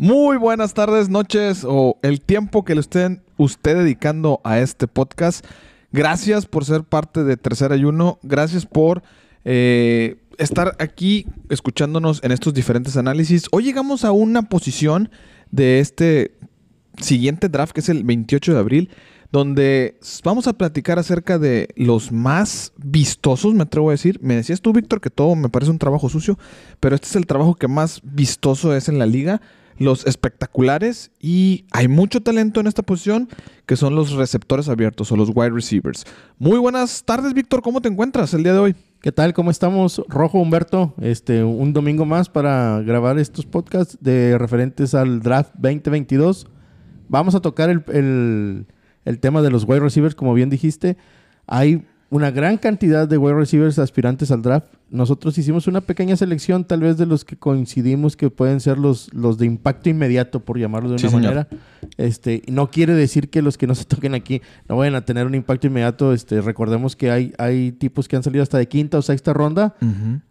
Muy 0.00 0.38
buenas 0.38 0.72
tardes, 0.72 1.10
noches 1.10 1.62
o 1.62 1.98
el 2.00 2.22
tiempo 2.22 2.64
que 2.64 2.74
le 2.74 2.80
estén 2.80 3.22
usted 3.36 3.76
dedicando 3.76 4.40
a 4.44 4.58
este 4.58 4.88
podcast. 4.88 5.44
Gracias 5.92 6.46
por 6.46 6.64
ser 6.64 6.84
parte 6.84 7.22
de 7.22 7.36
Tercer 7.36 7.70
Ayuno. 7.70 8.18
Gracias 8.22 8.64
por 8.64 9.02
eh, 9.44 10.16
estar 10.38 10.74
aquí 10.78 11.26
escuchándonos 11.50 12.24
en 12.24 12.32
estos 12.32 12.54
diferentes 12.54 12.96
análisis. 12.96 13.44
Hoy 13.52 13.64
llegamos 13.64 14.06
a 14.06 14.12
una 14.12 14.48
posición 14.48 15.10
de 15.50 15.80
este 15.80 16.34
siguiente 16.96 17.50
draft, 17.50 17.72
que 17.72 17.80
es 17.80 17.90
el 17.90 18.02
28 18.02 18.54
de 18.54 18.58
abril, 18.58 18.90
donde 19.32 19.98
vamos 20.24 20.46
a 20.46 20.54
platicar 20.54 20.98
acerca 20.98 21.38
de 21.38 21.68
los 21.76 22.10
más 22.10 22.72
vistosos, 22.78 23.52
me 23.52 23.64
atrevo 23.64 23.90
a 23.90 23.92
decir. 23.92 24.18
Me 24.22 24.36
decías 24.36 24.62
tú, 24.62 24.72
Víctor, 24.72 25.02
que 25.02 25.10
todo 25.10 25.36
me 25.36 25.50
parece 25.50 25.70
un 25.70 25.78
trabajo 25.78 26.08
sucio, 26.08 26.38
pero 26.80 26.94
este 26.94 27.06
es 27.06 27.16
el 27.16 27.26
trabajo 27.26 27.54
que 27.54 27.68
más 27.68 28.00
vistoso 28.02 28.74
es 28.74 28.88
en 28.88 28.98
la 28.98 29.04
liga. 29.04 29.42
Los 29.80 30.06
espectaculares 30.06 31.10
y 31.18 31.64
hay 31.72 31.88
mucho 31.88 32.22
talento 32.22 32.60
en 32.60 32.66
esta 32.66 32.82
posición 32.82 33.30
que 33.64 33.76
son 33.76 33.94
los 33.94 34.12
receptores 34.12 34.68
abiertos 34.68 35.10
o 35.10 35.16
los 35.16 35.30
wide 35.34 35.50
receivers. 35.50 36.04
Muy 36.38 36.58
buenas 36.58 37.02
tardes, 37.02 37.32
Víctor. 37.32 37.62
¿Cómo 37.62 37.80
te 37.80 37.88
encuentras 37.88 38.34
el 38.34 38.42
día 38.42 38.52
de 38.52 38.58
hoy? 38.58 38.76
¿Qué 39.00 39.10
tal? 39.10 39.32
¿Cómo 39.32 39.50
estamos? 39.50 40.02
Rojo 40.06 40.38
Humberto, 40.38 40.92
este, 41.00 41.42
un 41.42 41.72
domingo 41.72 42.04
más 42.04 42.28
para 42.28 42.82
grabar 42.82 43.18
estos 43.18 43.46
podcasts 43.46 43.96
de 44.02 44.36
referentes 44.36 44.94
al 44.94 45.20
draft 45.20 45.54
2022. 45.54 46.46
Vamos 47.08 47.34
a 47.34 47.40
tocar 47.40 47.70
el, 47.70 47.82
el, 47.88 48.66
el 49.06 49.18
tema 49.18 49.40
de 49.40 49.50
los 49.50 49.64
wide 49.64 49.80
receivers, 49.80 50.14
como 50.14 50.34
bien 50.34 50.50
dijiste. 50.50 50.98
Hay 51.46 51.86
una 52.10 52.30
gran 52.32 52.58
cantidad 52.58 53.06
de 53.08 53.16
wide 53.16 53.34
receivers 53.34 53.78
aspirantes 53.78 54.30
al 54.32 54.42
draft. 54.42 54.66
Nosotros 54.90 55.38
hicimos 55.38 55.68
una 55.68 55.80
pequeña 55.80 56.16
selección, 56.16 56.64
tal 56.64 56.80
vez 56.80 56.96
de 56.98 57.06
los 57.06 57.24
que 57.24 57.36
coincidimos 57.36 58.16
que 58.16 58.28
pueden 58.30 58.58
ser 58.58 58.78
los, 58.78 59.14
los 59.14 59.38
de 59.38 59.46
impacto 59.46 59.88
inmediato, 59.88 60.40
por 60.40 60.58
llamarlo 60.58 60.88
de 60.88 60.94
una 60.94 60.98
Sí, 61.00 61.08
señor. 61.08 61.22
manera. 61.22 61.48
Este, 61.96 62.42
no 62.48 62.68
quiere 62.70 62.94
decir 62.94 63.30
que 63.30 63.42
los 63.42 63.56
que 63.56 63.68
no 63.68 63.76
se 63.76 63.84
toquen 63.86 64.14
aquí 64.14 64.42
no 64.68 64.76
vayan 64.76 64.96
a 64.96 65.04
tener 65.04 65.24
un 65.26 65.36
impacto 65.36 65.68
inmediato. 65.68 66.12
Este, 66.12 66.40
recordemos 66.40 66.96
que 66.96 67.10
hay, 67.12 67.32
hay 67.38 67.70
tipos 67.72 68.08
que 68.08 68.16
han 68.16 68.24
salido 68.24 68.42
hasta 68.42 68.58
de 68.58 68.66
quinta 68.66 68.98
o 68.98 69.02
sexta 69.02 69.32
ronda 69.32 69.76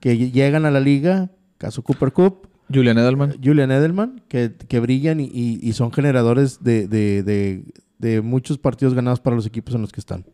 que 0.02 0.14
ll- 0.14 0.31
llegan 0.33 0.66
a 0.66 0.71
la 0.71 0.81
liga, 0.81 1.31
caso 1.58 1.81
Cooper 1.81 2.11
Cup, 2.11 2.49
Julian 2.73 2.97
Edelman. 2.97 3.36
Julian 3.41 3.71
Edelman, 3.71 4.21
que, 4.27 4.52
que 4.67 4.80
brillan 4.81 5.21
y, 5.21 5.31
y- 5.33 5.59
y 5.64 5.71
son 5.73 5.91
generadores 5.93 6.61
de, 6.61 6.88
de- 6.89 7.23
de- 7.23 7.64
de 7.99 8.21
muchos 8.21 8.58
partidos 8.58 8.93
ganados 8.93 9.21
para 9.21 9.36
los 9.38 9.45
equipos 9.45 9.73
en 9.75 9.81
los 9.81 9.91
que 9.93 10.02
están. 10.02 10.25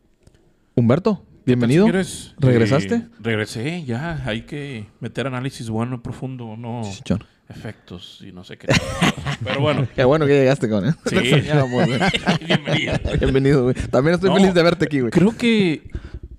Humberto, 0.74 1.24
bienvenido. 1.46 1.86
¿Regresaste? 2.38 2.94
eh, 2.96 3.08
regresé, 3.20 3.84
ya. 3.84 4.22
Hay 4.26 4.42
que 4.42 4.86
meter 5.00 5.26
análisis 5.26 5.70
bueno, 5.70 6.02
profundo, 6.02 6.56
no 6.56 6.82
efectos 7.48 8.22
y 8.26 8.32
no 8.32 8.42
sé 8.44 8.58
qué. 8.58 8.66
Pero 9.44 9.60
bueno, 9.60 9.86
Qué 9.94 10.04
bueno 10.04 10.26
que 10.26 10.32
llegaste 10.32 10.68
con 10.68 10.84
él. 10.84 10.94
Sí. 11.06 11.16
Bienvenido. 12.46 12.94
Bienvenido, 13.20 13.62
güey. 13.64 13.74
También 13.90 14.14
estoy 14.14 14.30
No. 14.30 14.36
feliz 14.36 14.52
de 14.52 14.62
verte 14.62 14.84
aquí, 14.84 15.00
güey. 15.00 15.10
Creo 15.12 15.36
que 15.36 15.88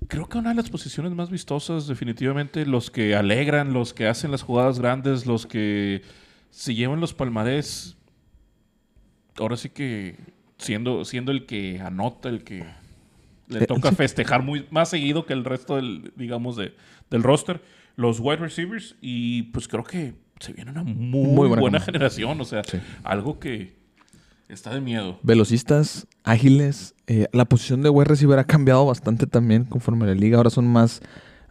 creo 0.08 0.28
que 0.28 0.38
una 0.38 0.50
de 0.50 0.56
las 0.56 0.70
posiciones 0.70 1.14
más 1.14 1.30
vistosas, 1.30 1.88
definitivamente, 1.88 2.66
los 2.66 2.92
que 2.92 3.16
alegran, 3.16 3.74
los 3.74 3.94
que 3.94 4.08
hacen 4.08 4.32
las 4.32 4.42
jugadas 4.42 4.80
grandes, 4.80 5.26
los 5.26 5.46
que 5.46 6.02
se 6.52 6.76
llevan 6.76 7.00
los 7.00 7.14
palmarés. 7.14 7.96
Ahora 9.38 9.56
sí 9.56 9.70
que 9.70 10.16
siendo, 10.58 11.06
siendo 11.06 11.32
el 11.32 11.46
que 11.46 11.80
anota, 11.80 12.28
el 12.30 12.44
que 12.44 12.66
le 13.48 13.64
Eh, 13.64 13.68
toca 13.68 13.92
festejar 13.92 14.44
muy 14.44 14.66
más 14.72 14.90
seguido 14.90 15.26
que 15.26 15.34
el 15.34 15.44
resto 15.46 15.76
del, 15.78 16.12
digamos, 16.16 16.56
de, 16.56 16.76
del 17.10 17.24
roster, 17.24 17.62
los 17.96 18.20
wide 18.20 18.38
receivers, 18.38 18.96
y 19.02 19.44
pues 19.44 19.68
creo 19.68 19.84
que 19.84 20.14
se 20.40 20.54
viene 20.54 20.72
una 20.72 20.84
muy, 20.84 21.28
Muy 21.28 21.48
buena 21.60 21.80
generación, 21.80 22.40
o 22.42 22.46
sea, 22.46 22.64
Sí. 22.64 22.78
algo 23.04 23.40
que 23.40 23.76
está 24.50 24.74
de 24.74 24.82
miedo. 24.82 25.20
Velocistas, 25.24 26.08
ágiles. 26.24 26.94
eh, 27.08 27.28
la 27.32 27.46
posición 27.46 27.82
de 27.82 27.90
wide 27.90 28.06
receiver 28.10 28.38
ha 28.38 28.44
cambiado 28.44 28.86
bastante 28.86 29.28
también 29.28 29.64
conforme 29.64 30.06
la 30.06 30.14
liga. 30.14 30.38
Ahora 30.38 30.50
son 30.50 30.68
más 30.68 31.02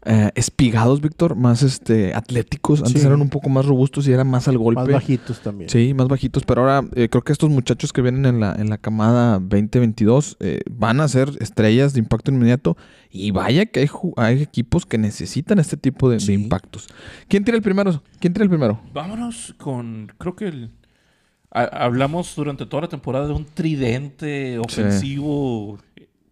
eh, 0.06 0.30
espigados, 0.34 1.00
Víctor. 1.00 1.34
Más 1.36 1.62
este, 1.62 2.14
atléticos. 2.14 2.80
Antes 2.82 3.02
Sí. 3.02 3.06
eran 3.06 3.20
un 3.20 3.28
poco 3.28 3.48
más 3.48 3.66
robustos 3.66 4.06
y 4.08 4.12
eran 4.12 4.28
más 4.28 4.48
al 4.48 4.56
golpe. 4.58 4.80
Más 4.82 4.88
bajitos 4.92 5.40
también. 5.40 5.68
Sí, 5.68 5.92
más 5.94 6.08
bajitos, 6.08 6.44
pero 6.44 6.62
ahora 6.62 6.88
eh, 6.94 7.08
creo 7.08 7.22
que 7.22 7.32
estos 7.32 7.50
muchachos 7.50 7.92
que 7.92 8.02
vienen 8.02 8.24
en 8.26 8.40
la, 8.40 8.54
en 8.54 8.70
la 8.70 8.78
camada 8.78 9.38
2022 9.40 10.36
eh, 10.40 10.60
van 10.70 11.00
a 11.00 11.08
ser 11.08 11.30
estrellas 11.40 11.92
de 11.92 11.98
impacto 12.00 12.30
inmediato 12.30 12.76
y 13.10 13.30
vaya 13.32 13.66
que 13.66 13.88
hay, 14.16 14.42
equipos 14.42 14.86
que 14.86 14.98
necesitan 14.98 15.58
este 15.58 15.76
tipo 15.76 16.08
de, 16.10 16.16
impactos. 16.32 16.86
¿Quién 17.28 17.44
tira 17.44 17.56
el 17.56 17.62
primero? 17.62 18.02
¿Quién 18.20 18.32
tira 18.32 18.44
el 18.44 18.50
primero? 18.50 18.80
Vámonos 18.94 19.54
con, 19.58 20.12
creo 20.18 20.36
que 20.36 20.46
el- 20.48 20.70
ha- 21.50 21.84
hablamos 21.84 22.34
durante 22.36 22.66
toda 22.66 22.82
la 22.82 22.88
temporada 22.88 23.26
de 23.26 23.32
un 23.32 23.44
tridente 23.46 24.58
ofensivo 24.58 25.78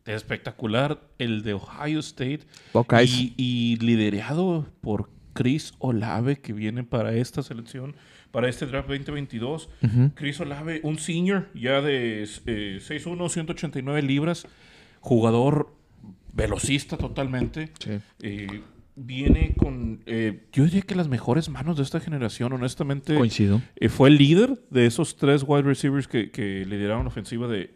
espectacular, 0.07 1.01
el 1.19 1.43
de 1.43 1.55
Ohio 1.55 2.01
State, 2.01 2.41
y, 3.05 3.35
y 3.37 3.77
liderado 3.77 4.67
por 4.81 5.11
Chris 5.33 5.75
Olave, 5.79 6.41
que 6.41 6.53
viene 6.53 6.85
para 6.85 7.15
esta 7.15 7.43
selección, 7.43 7.97
para 8.31 8.49
este 8.49 8.67
draft 8.67 8.89
2022. 8.89 9.69
Ujú. 9.83 10.11
Chris 10.15 10.41
Olave, 10.41 10.81
un 10.83 10.99
senior 10.99 11.49
ya 11.55 11.81
de 11.81 12.23
eh, 12.23 12.79
6'1", 12.81 13.29
189 13.29 14.03
libras, 14.03 14.47
jugador 15.01 15.75
velocista 16.33 16.97
totalmente. 16.97 17.71
Sí. 17.79 18.01
Eh, 18.23 18.63
viene 18.97 19.55
con, 19.57 20.03
eh, 20.07 20.47
yo 20.53 20.65
diría 20.65 20.83
que 20.83 20.95
las 20.95 21.09
mejores 21.09 21.49
manos 21.49 21.77
de 21.77 21.83
esta 21.83 22.01
generación, 22.01 22.53
honestamente. 22.53 23.15
Coincido. 23.15 23.61
Eh, 23.77 23.89
fue 23.89 24.09
el 24.09 24.17
líder 24.17 24.63
de 24.71 24.87
esos 24.87 25.17
tres 25.17 25.45
wide 25.47 25.63
receivers 25.63 26.09
que, 26.09 26.31
que 26.31 26.65
lideraron 26.65 27.07
ofensiva 27.07 27.49
de, 27.49 27.75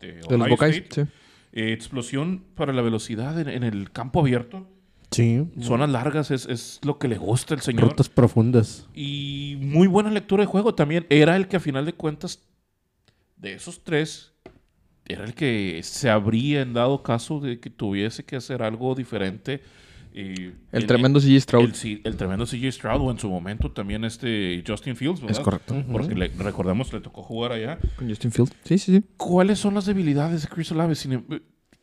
de, 0.00 0.12
de 0.14 0.20
De 0.28 0.38
los 0.38 0.48
Buckeyes. 0.48 0.76
State. 0.76 1.04
Sí. 1.04 1.10
Eh, 1.52 1.72
explosión 1.72 2.44
para 2.54 2.72
la 2.72 2.82
velocidad 2.82 3.38
en, 3.40 3.48
en 3.48 3.62
el 3.64 3.90
campo 3.90 4.20
abierto. 4.20 4.68
Sí. 5.10 5.44
Zonas 5.60 5.90
largas 5.90 6.30
es, 6.30 6.46
es 6.46 6.78
lo 6.84 6.98
que 6.98 7.08
le 7.08 7.18
gusta 7.18 7.54
al 7.54 7.60
señor. 7.60 7.90
Rutas 7.90 8.08
profundas. 8.08 8.88
Y 8.94 9.56
muy 9.60 9.88
buena 9.88 10.10
lectura 10.10 10.44
de 10.44 10.46
juego 10.46 10.76
también. 10.76 11.06
Era 11.10 11.34
el 11.34 11.48
que 11.48 11.56
a 11.56 11.60
final 11.60 11.84
de 11.84 11.92
cuentas, 11.94 12.48
de 13.36 13.54
esos 13.54 13.82
tres, 13.82 14.32
era 15.06 15.24
el 15.24 15.34
que 15.34 15.80
se 15.82 16.08
habría 16.08 16.62
en 16.62 16.74
dado 16.74 17.02
caso 17.02 17.40
de 17.40 17.58
que 17.58 17.70
tuviese 17.70 18.24
que 18.24 18.36
hacer 18.36 18.62
algo 18.62 18.94
diferente. 18.94 19.62
El 20.14 20.54
en- 20.72 20.86
tremendo 20.86 21.20
CG 21.20 21.40
Stroud. 21.40 21.70
el, 22.04 22.16
tremendo 22.16 22.44
CJ 22.46 22.72
Stroud 22.72 23.00
o 23.02 23.10
en 23.10 23.18
su 23.18 23.28
momento 23.30 23.70
también 23.70 24.04
este 24.04 24.62
Justin 24.66 24.96
Fields, 24.96 25.20
¿verdad? 25.20 25.36
Es 25.38 25.40
correcto. 25.44 25.84
Porque 25.90 26.14
le- 26.14 26.28
recordemos, 26.28 26.92
le 26.92 27.00
tocó 27.00 27.22
jugar 27.22 27.52
allá. 27.52 27.78
Con 27.96 28.08
Justin 28.08 28.32
Field. 28.32 28.52
Sí, 28.64 28.78
sí, 28.78 28.96
sí. 28.96 29.04
¿Cuáles 29.16 29.58
son 29.58 29.74
las 29.74 29.86
debilidades 29.86 30.42
de 30.42 30.48
Chris 30.48 30.70
Olave? 30.72 30.94
Em- 31.04 31.24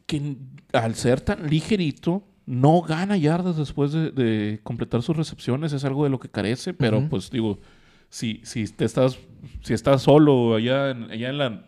que 0.05 0.37
al 0.73 0.95
ser 0.95 1.19
tan 1.21 1.47
ligerito, 1.49 2.23
no 2.45 2.81
gana 2.81 3.17
yardas 3.17 3.57
después 3.57 3.91
de, 3.91 4.11
de 4.11 4.59
completar 4.63 5.01
sus 5.01 5.17
recepciones. 5.17 5.73
Es 5.73 5.83
algo 5.83 6.05
de 6.05 6.09
lo 6.09 6.19
que 6.19 6.29
carece, 6.29 6.73
pero 6.73 7.07
pues 7.09 7.29
digo, 7.29 7.59
si, 8.09 8.41
si 8.43 8.65
te 8.67 8.85
estás, 8.85 9.17
si 9.63 9.73
estás 9.73 10.01
solo 10.01 10.55
allá 10.55 10.91
en, 10.91 11.11
allá 11.11 11.29
en 11.29 11.37
la, 11.37 11.65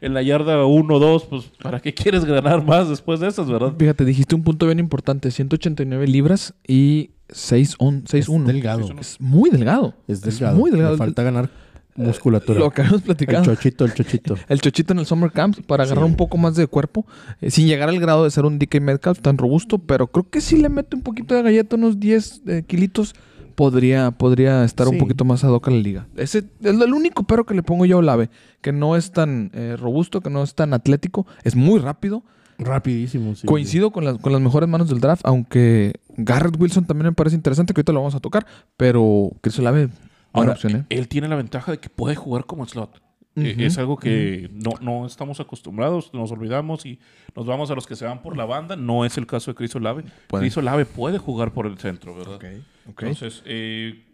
en 0.00 0.14
la 0.14 0.22
yarda 0.22 0.64
1 0.64 0.94
o 0.94 0.98
2, 0.98 1.24
pues 1.24 1.44
¿para 1.62 1.80
qué 1.80 1.92
quieres 1.94 2.24
ganar 2.24 2.64
más 2.64 2.88
después 2.88 3.20
de 3.20 3.28
esas, 3.28 3.48
verdad? 3.48 3.74
Fíjate, 3.78 4.04
dijiste 4.04 4.34
un 4.34 4.42
punto 4.42 4.66
bien 4.66 4.78
importante. 4.78 5.30
189 5.30 6.06
libras 6.06 6.54
y 6.66 7.10
6'1". 7.28 8.02
Es 8.14 8.28
6'1". 8.28 8.44
delgado. 8.44 8.86
Sí, 8.86 8.94
Es 9.00 9.20
muy 9.20 9.50
delgado. 9.50 9.94
Es 10.06 10.20
delgado. 10.20 10.56
muy 10.56 10.70
delgado. 10.70 10.92
Le 10.92 10.98
falta 10.98 11.22
ganar 11.22 11.50
musculatura. 11.96 12.58
Lo 12.60 12.70
que 12.70 12.80
habíamos 12.82 13.00
el 13.02 13.06
platicado. 13.06 13.44
chochito, 13.44 13.84
el 13.84 13.92
chochito. 13.94 14.36
El 14.48 14.60
chochito 14.60 14.92
en 14.92 15.00
el 15.00 15.06
Summer 15.06 15.30
Camp 15.32 15.58
para 15.66 15.84
agarrar 15.84 16.04
Sí. 16.04 16.10
un 16.10 16.16
poco 16.16 16.38
más 16.38 16.54
de 16.56 16.66
cuerpo, 16.66 17.04
eh, 17.40 17.50
sin 17.50 17.66
llegar 17.66 17.88
al 17.88 17.98
grado 18.00 18.24
de 18.24 18.30
ser 18.30 18.44
un 18.46 18.58
DK 18.58 18.80
Metcalf 18.80 19.20
tan 19.20 19.36
robusto, 19.36 19.78
pero 19.78 20.06
creo 20.06 20.28
que 20.30 20.40
si 20.40 20.56
le 20.56 20.68
mete 20.68 20.96
un 20.96 21.02
poquito 21.02 21.34
de 21.34 21.42
galleta, 21.42 21.76
unos 21.76 21.98
10 22.00 22.42
eh, 22.46 22.62
kilitos, 22.66 23.14
podría, 23.60 24.10
podría 24.10 24.64
estar 24.64 24.88
un 24.88 24.96
poquito 24.96 25.26
más 25.26 25.44
ad 25.44 25.50
hoc 25.50 25.68
a 25.68 25.70
la 25.70 25.76
liga. 25.76 26.06
Ese 26.16 26.38
es 26.38 26.44
el 26.62 26.94
único 26.94 27.24
pero 27.24 27.44
que 27.44 27.52
le 27.52 27.62
pongo 27.62 27.84
yo 27.84 27.96
a 27.96 27.98
Olave, 27.98 28.30
que 28.62 28.72
no 28.72 28.96
es 28.96 29.12
tan 29.12 29.50
eh, 29.52 29.76
robusto, 29.78 30.22
que 30.22 30.30
no 30.30 30.42
es 30.42 30.54
tan 30.54 30.72
atlético, 30.72 31.26
es 31.44 31.56
muy 31.56 31.78
rápido. 31.78 32.22
Rapidísimo. 32.56 33.34
sí. 33.34 33.46
Coincido 33.46 33.90
con 33.90 34.06
las, 34.06 34.16
con 34.16 34.32
las 34.32 34.40
mejores 34.40 34.66
manos 34.66 34.88
del 34.88 35.00
draft, 35.00 35.20
aunque 35.26 35.92
Garrett 36.16 36.58
Wilson 36.58 36.86
también 36.86 37.08
me 37.08 37.12
parece 37.12 37.36
interesante, 37.36 37.74
que 37.74 37.80
ahorita 37.80 37.92
lo 37.92 38.00
vamos 38.00 38.14
a 38.14 38.20
tocar, 38.20 38.46
pero 38.78 39.30
Chris 39.42 39.58
Olave, 39.58 39.88
buena 39.88 39.98
Ahora, 40.32 40.52
opción, 40.52 40.76
¿eh? 40.76 40.86
él 40.88 41.08
tiene 41.08 41.28
la 41.28 41.36
ventaja 41.36 41.70
de 41.70 41.76
que 41.80 41.90
puede 41.90 42.14
jugar 42.16 42.46
como 42.46 42.66
slot. 42.66 43.02
Eh, 43.36 43.54
Es 43.58 43.78
algo 43.78 43.96
que 43.96 44.50
no, 44.52 44.72
no 44.80 45.06
estamos 45.06 45.38
acostumbrados, 45.40 46.12
nos 46.12 46.32
olvidamos 46.32 46.84
y 46.84 46.98
nos 47.36 47.46
vamos 47.46 47.70
a 47.70 47.74
los 47.74 47.86
que 47.86 47.94
se 47.96 48.04
van 48.04 48.22
por 48.22 48.36
la 48.36 48.44
banda. 48.44 48.76
No 48.76 49.04
es 49.04 49.16
el 49.18 49.26
caso 49.26 49.50
de 49.52 49.54
Chris 49.54 49.74
Olave. 49.76 50.04
Puede. 50.26 50.42
Chris 50.42 50.56
Olave 50.56 50.84
puede 50.84 51.18
jugar 51.18 51.52
por 51.52 51.66
el 51.66 51.78
centro, 51.78 52.14
¿verdad? 52.16 52.40
Entonces, 52.86 53.42
eh, 53.46 54.04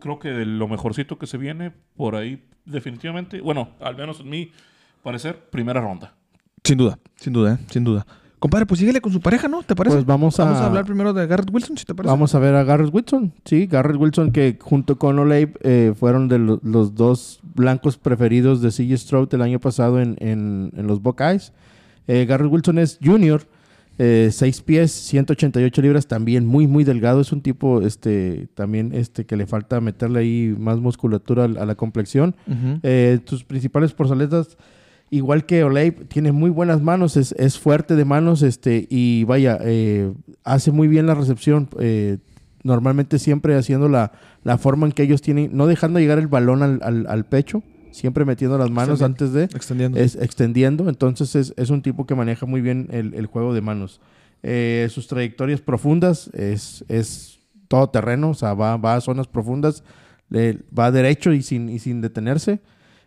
creo 0.00 0.18
que 0.18 0.28
de 0.28 0.44
lo 0.44 0.68
mejorcito 0.68 1.18
que 1.18 1.26
se 1.26 1.38
viene 1.38 1.72
por 1.96 2.16
ahí, 2.16 2.44
definitivamente, 2.66 3.40
bueno, 3.40 3.70
al 3.80 3.96
menos 3.96 4.20
en 4.20 4.28
mi 4.28 4.52
parecer, 5.02 5.38
primera 5.50 5.80
ronda. 5.80 6.14
Sin 6.62 6.78
duda, 6.78 6.98
sin 7.16 7.32
duda, 7.32 7.54
¿eh? 7.54 7.66
sin 7.70 7.84
duda. 7.84 8.06
Compadre, 8.38 8.66
pues 8.66 8.78
síguele 8.80 9.00
con 9.00 9.10
su 9.12 9.20
pareja, 9.20 9.48
¿no? 9.48 9.62
¿Te 9.62 9.74
parece? 9.74 9.96
Pues 9.96 10.06
vamos 10.06 10.38
a- 10.38 10.44
Vamos 10.44 10.58
a 10.60 10.66
hablar 10.66 10.84
primero 10.84 11.14
de 11.14 11.26
Garrett 11.26 11.48
Wilson, 11.50 11.78
si 11.78 11.84
te 11.86 11.94
parece. 11.94 12.10
Vamos 12.10 12.34
a 12.34 12.38
ver 12.38 12.54
a 12.54 12.62
Garrett 12.64 12.92
Wilson. 12.92 13.32
Sí, 13.44 13.66
Garrett 13.66 13.96
Wilson 13.96 14.32
que 14.32 14.58
junto 14.60 14.98
con 14.98 15.18
Olabe 15.18 15.52
eh, 15.62 15.94
fueron 15.98 16.28
de 16.28 16.38
lo- 16.38 16.60
los 16.62 16.94
dos 16.94 17.40
blancos 17.54 17.96
preferidos 17.96 18.60
de 18.60 18.70
CJ 18.70 18.96
Stroud 18.98 19.32
el 19.32 19.40
año 19.42 19.60
pasado 19.60 19.98
en, 20.00 20.16
en- 20.18 20.72
en 20.76 20.86
los 20.86 21.00
Buckeyes. 21.00 21.52
Eh, 22.06 22.26
Garrett 22.26 22.52
Wilson 22.52 22.78
es 22.78 22.98
junior, 23.02 23.42
6 23.96 24.60
pies, 24.62 24.90
188 24.90 25.80
libras, 25.80 26.06
también 26.08 26.44
muy, 26.46 26.66
muy 26.66 26.84
delgado. 26.84 27.20
Es 27.20 27.32
un 27.32 27.40
tipo 27.40 27.80
este, 27.80 28.48
también 28.54 28.92
este, 28.92 29.24
que 29.24 29.36
le 29.36 29.46
falta 29.46 29.80
meterle 29.80 30.18
ahí 30.20 30.54
más 30.58 30.80
musculatura 30.80 31.44
a, 31.44 31.62
a 31.62 31.64
la 31.66 31.74
complexión. 31.76 32.34
Eh, 32.82 33.20
tus 33.24 33.44
principales 33.44 33.92
porceletas, 33.92 34.58
igual 35.16 35.46
que 35.46 35.64
Olabe, 35.64 35.92
tiene 35.92 36.32
muy 36.32 36.50
buenas 36.50 36.80
manos, 36.82 37.16
es, 37.16 37.32
es 37.38 37.58
fuerte 37.58 37.96
de 37.96 38.04
manos 38.04 38.42
este, 38.42 38.86
y 38.90 39.24
vaya, 39.24 39.58
eh, 39.62 40.12
hace 40.44 40.70
muy 40.72 40.88
bien 40.88 41.06
la 41.06 41.14
recepción. 41.14 41.68
eh, 41.78 42.18
normalmente 42.62 43.18
siempre 43.18 43.56
haciendo 43.56 43.90
la, 43.90 44.12
la 44.42 44.56
forma 44.56 44.86
en 44.86 44.92
que 44.92 45.02
ellos 45.02 45.20
tienen, 45.20 45.50
no 45.52 45.66
dejando 45.66 45.98
llegar 46.00 46.18
el 46.18 46.28
balón 46.28 46.62
al, 46.62 46.80
al- 46.82 47.06
al 47.08 47.24
pecho, 47.26 47.62
siempre 47.90 48.24
metiendo 48.24 48.56
las 48.56 48.70
manos 48.70 49.02
antes 49.02 49.32
de 49.34 49.44
Extendiendo. 49.44 49.98
es 49.98 50.16
extendiendo. 50.16 50.88
Entonces 50.88 51.34
es, 51.36 51.52
es 51.58 51.68
un 51.68 51.82
tipo 51.82 52.06
que 52.06 52.14
maneja 52.14 52.46
muy 52.46 52.62
bien 52.62 52.88
el, 52.90 53.12
el 53.12 53.26
juego 53.26 53.52
de 53.52 53.60
manos. 53.60 54.00
Eh, 54.42 54.88
sus 54.90 55.08
trayectorias 55.08 55.60
profundas 55.60 56.30
es, 56.32 56.86
es 56.88 57.38
todo 57.68 57.90
terreno, 57.90 58.30
o 58.30 58.34
sea, 58.34 58.54
va, 58.54 58.78
va 58.78 58.94
a 58.94 59.00
zonas 59.02 59.26
profundas, 59.26 59.84
le- 60.30 60.60
va 60.76 60.90
derecho 60.90 61.34
y 61.34 61.42
sin, 61.42 61.68
y 61.68 61.78
sin 61.78 62.00
detenerse. 62.00 62.60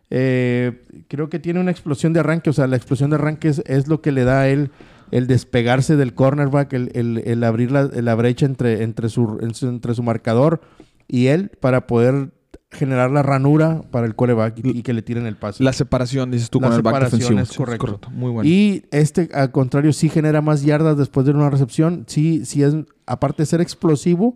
Eh, 0.10 0.84
creo 1.10 1.30
que 1.30 1.40
tiene 1.40 1.60
una 1.60 1.72
explosión 1.72 2.14
de 2.14 2.22
arranque, 2.22 2.50
o 2.50 2.54
sea, 2.54 2.68
la 2.68 2.78
explosión 2.78 3.10
de 3.10 3.16
arranque 3.18 3.50
es, 3.50 3.62
es 3.66 3.88
lo 3.88 4.02
que 4.02 4.12
le 4.12 4.24
da 4.24 4.42
a 4.42 4.48
él 4.50 4.72
el 5.12 5.28
despegarse 5.28 5.96
del 5.96 6.14
cornerback, 6.14 6.74
el, 6.74 6.92
el- 6.94 7.24
el 7.26 7.44
abrir 7.44 7.72
la, 7.72 7.84
la 7.86 8.16
brecha 8.16 8.46
entre, 8.46 8.84
entre, 8.84 9.10
su, 9.10 9.38
en 9.42 9.54
su- 9.54 9.68
entre 9.70 9.94
su 9.94 10.04
marcador 10.04 10.62
y 11.08 11.28
él 11.28 11.52
para 11.60 11.88
poder 11.88 12.32
generar 12.72 13.10
la 13.12 13.24
ranura 13.24 13.82
para 13.92 14.06
el 14.06 14.16
coreback 14.16 14.60
y, 14.66 14.80
y 14.80 14.84
que 14.84 14.92
le 14.94 15.02
tiren 15.02 15.26
el 15.26 15.38
pase. 15.38 15.64
La 15.64 15.72
separación, 15.72 16.32
dices 16.32 16.50
tú, 16.50 16.60
La 16.60 16.68
con 16.68 16.76
el 16.76 16.82
back 16.82 16.96
separación 16.96 17.20
defensivo. 17.38 17.42
es 17.42 17.50
Sí, 17.50 17.58
correcto. 17.58 18.10
Muy 18.12 18.30
bueno. 18.32 18.50
Y 18.50 18.84
este, 18.92 19.30
al 19.34 19.52
contrario, 19.52 19.94
sí 19.94 20.10
genera 20.10 20.42
más 20.42 20.64
yardas 20.64 20.98
después 20.98 21.26
de 21.26 21.32
una 21.32 21.50
recepción. 21.50 22.04
Sí, 22.08 22.44
sí 22.46 22.64
es, 22.64 22.76
aparte 23.06 23.44
de 23.44 23.46
ser 23.46 23.62
explosivo, 23.62 24.36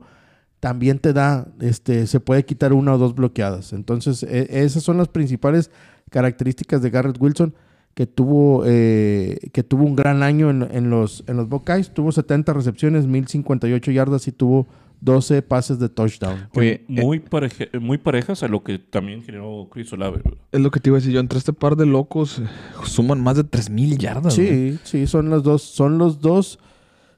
también 0.61 0.99
te 0.99 1.11
da, 1.11 1.47
este, 1.59 2.07
se 2.07 2.19
puede 2.21 2.45
quitar 2.45 2.71
una 2.71 2.93
o 2.93 2.97
dos 2.97 3.13
bloqueadas. 3.15 3.73
Entonces, 3.73 4.23
e- 4.23 4.47
esas 4.63 4.83
son 4.83 4.97
las 4.97 5.09
principales 5.09 5.69
características 6.11 6.81
de 6.81 6.89
Garrett 6.89 7.17
Wilson, 7.19 7.53
que 7.93 8.07
tuvo, 8.07 8.63
eh, 8.65 9.37
que 9.51 9.63
tuvo 9.63 9.83
un 9.83 9.95
gran 9.95 10.23
año 10.23 10.49
en, 10.49 10.67
en 10.71 10.89
los, 10.89 11.23
en 11.27 11.35
los 11.37 11.49
Buckeyes. 11.49 11.93
Tuvo 11.93 12.11
70 12.11 12.53
recepciones, 12.53 13.05
1058 13.07 13.91
yardas 13.91 14.27
y 14.27 14.31
tuvo 14.31 14.67
12 15.01 15.41
pases 15.41 15.79
de 15.79 15.89
touchdown. 15.89 16.47
Oye, 16.55 16.73
eh, 16.73 16.85
muy, 16.87 17.19
pareje- 17.19 17.69
muy 17.79 17.97
parejas 17.97 18.43
a 18.43 18.47
lo 18.47 18.63
que 18.63 18.77
también 18.77 19.23
generó 19.23 19.67
Chris 19.71 19.91
Olave. 19.93 20.17
¿verdad? 20.23 20.37
es 20.51 20.61
lo 20.61 20.69
que 20.71 20.79
te 20.79 20.89
iba 20.89 20.97
a 20.97 20.99
decir 20.99 21.13
yo. 21.13 21.19
Entre 21.19 21.39
este 21.39 21.53
par 21.53 21.75
de 21.75 21.85
locos 21.87 22.39
eh, 22.39 22.43
suman 22.85 23.19
más 23.21 23.35
de 23.35 23.43
3.000 23.43 23.97
yardas. 23.97 24.35
Sí, 24.35 24.77
sí, 24.83 25.07
son 25.07 25.29
los 25.29 25.43
dos, 25.43 25.63
son 25.63 25.97
los 25.97 26.19
dos, 26.21 26.59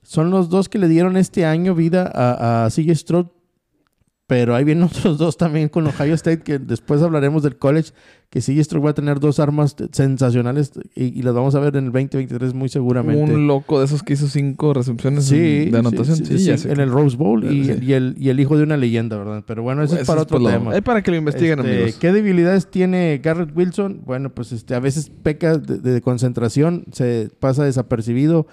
son 0.04 0.30
los 0.30 0.50
dos 0.50 0.70
que 0.70 0.78
le 0.78 0.88
dieron 0.88 1.18
este 1.18 1.46
año 1.46 1.74
vida 1.76 2.12
a, 2.14 2.66
a 2.66 2.70
CJ 2.70 2.96
Stroud. 2.96 3.26
Pero 4.26 4.56
ahí 4.56 4.64
vienen 4.64 4.84
otros 4.92 5.18
dos 5.18 5.36
también 5.38 5.68
con 5.68 5.86
Ohio 5.86 6.14
State, 6.16 6.44
que 6.44 6.58
después 6.58 7.02
hablaremos 7.02 7.44
del 7.44 7.58
college, 7.58 7.92
que 8.30 8.40
CJ 8.40 8.64
Stroud 8.64 8.86
va 8.86 8.90
a 8.92 8.94
tener 8.94 9.20
dos 9.20 9.38
armas 9.40 9.76
sensacionales 9.92 10.72
y, 10.96 11.20
y 11.20 11.22
las 11.24 11.34
vamos 11.34 11.56
a 11.56 11.60
ver 11.60 11.76
en 11.76 11.88
el 11.88 11.92
2023 11.92 12.54
muy 12.54 12.70
seguramente. 12.70 13.34
Un 13.34 13.48
loco 13.48 13.80
de 13.80 13.86
esos 13.86 14.02
que 14.02 14.14
hizo 14.14 14.28
cinco 14.30 14.74
recepciones 14.74 15.26
Sí, 15.26 15.70
de 15.70 15.78
anotación. 15.78 16.16
sí, 16.26 16.38
Sí, 16.40 16.70
en 16.70 16.80
el 16.80 16.90
Rose 16.90 17.18
Bowl 17.18 17.44
y, 17.44 17.70
y 17.82 17.94
el, 17.94 18.16
y 18.18 18.30
el 18.30 18.40
hijo 18.40 18.58
de 18.58 18.64
una 18.64 18.78
leyenda, 18.78 19.18
¿verdad? 19.18 19.44
Pero 19.46 19.62
bueno, 19.62 19.84
eso 19.84 19.98
es 19.98 20.08
para 20.08 20.22
es 20.22 20.24
otro 20.24 20.40
pues 20.40 20.54
tema. 20.54 20.74
Es 20.74 20.82
para 20.82 21.02
que 21.04 21.12
lo 21.12 21.18
investiguen, 21.18 21.60
Este, 21.60 21.72
amigos. 21.74 21.96
¿Qué 22.00 22.14
debilidades 22.14 22.72
tiene 22.72 23.20
Garrett 23.22 23.56
Wilson? 23.56 24.02
Bueno, 24.06 24.34
pues 24.34 24.54
este, 24.54 24.74
a 24.74 24.80
veces 24.80 25.12
peca 25.22 25.58
de, 25.58 25.80
de 25.80 26.02
concentración, 26.02 26.86
se 26.94 27.30
pasa 27.40 27.66
desapercibido. 27.66 28.48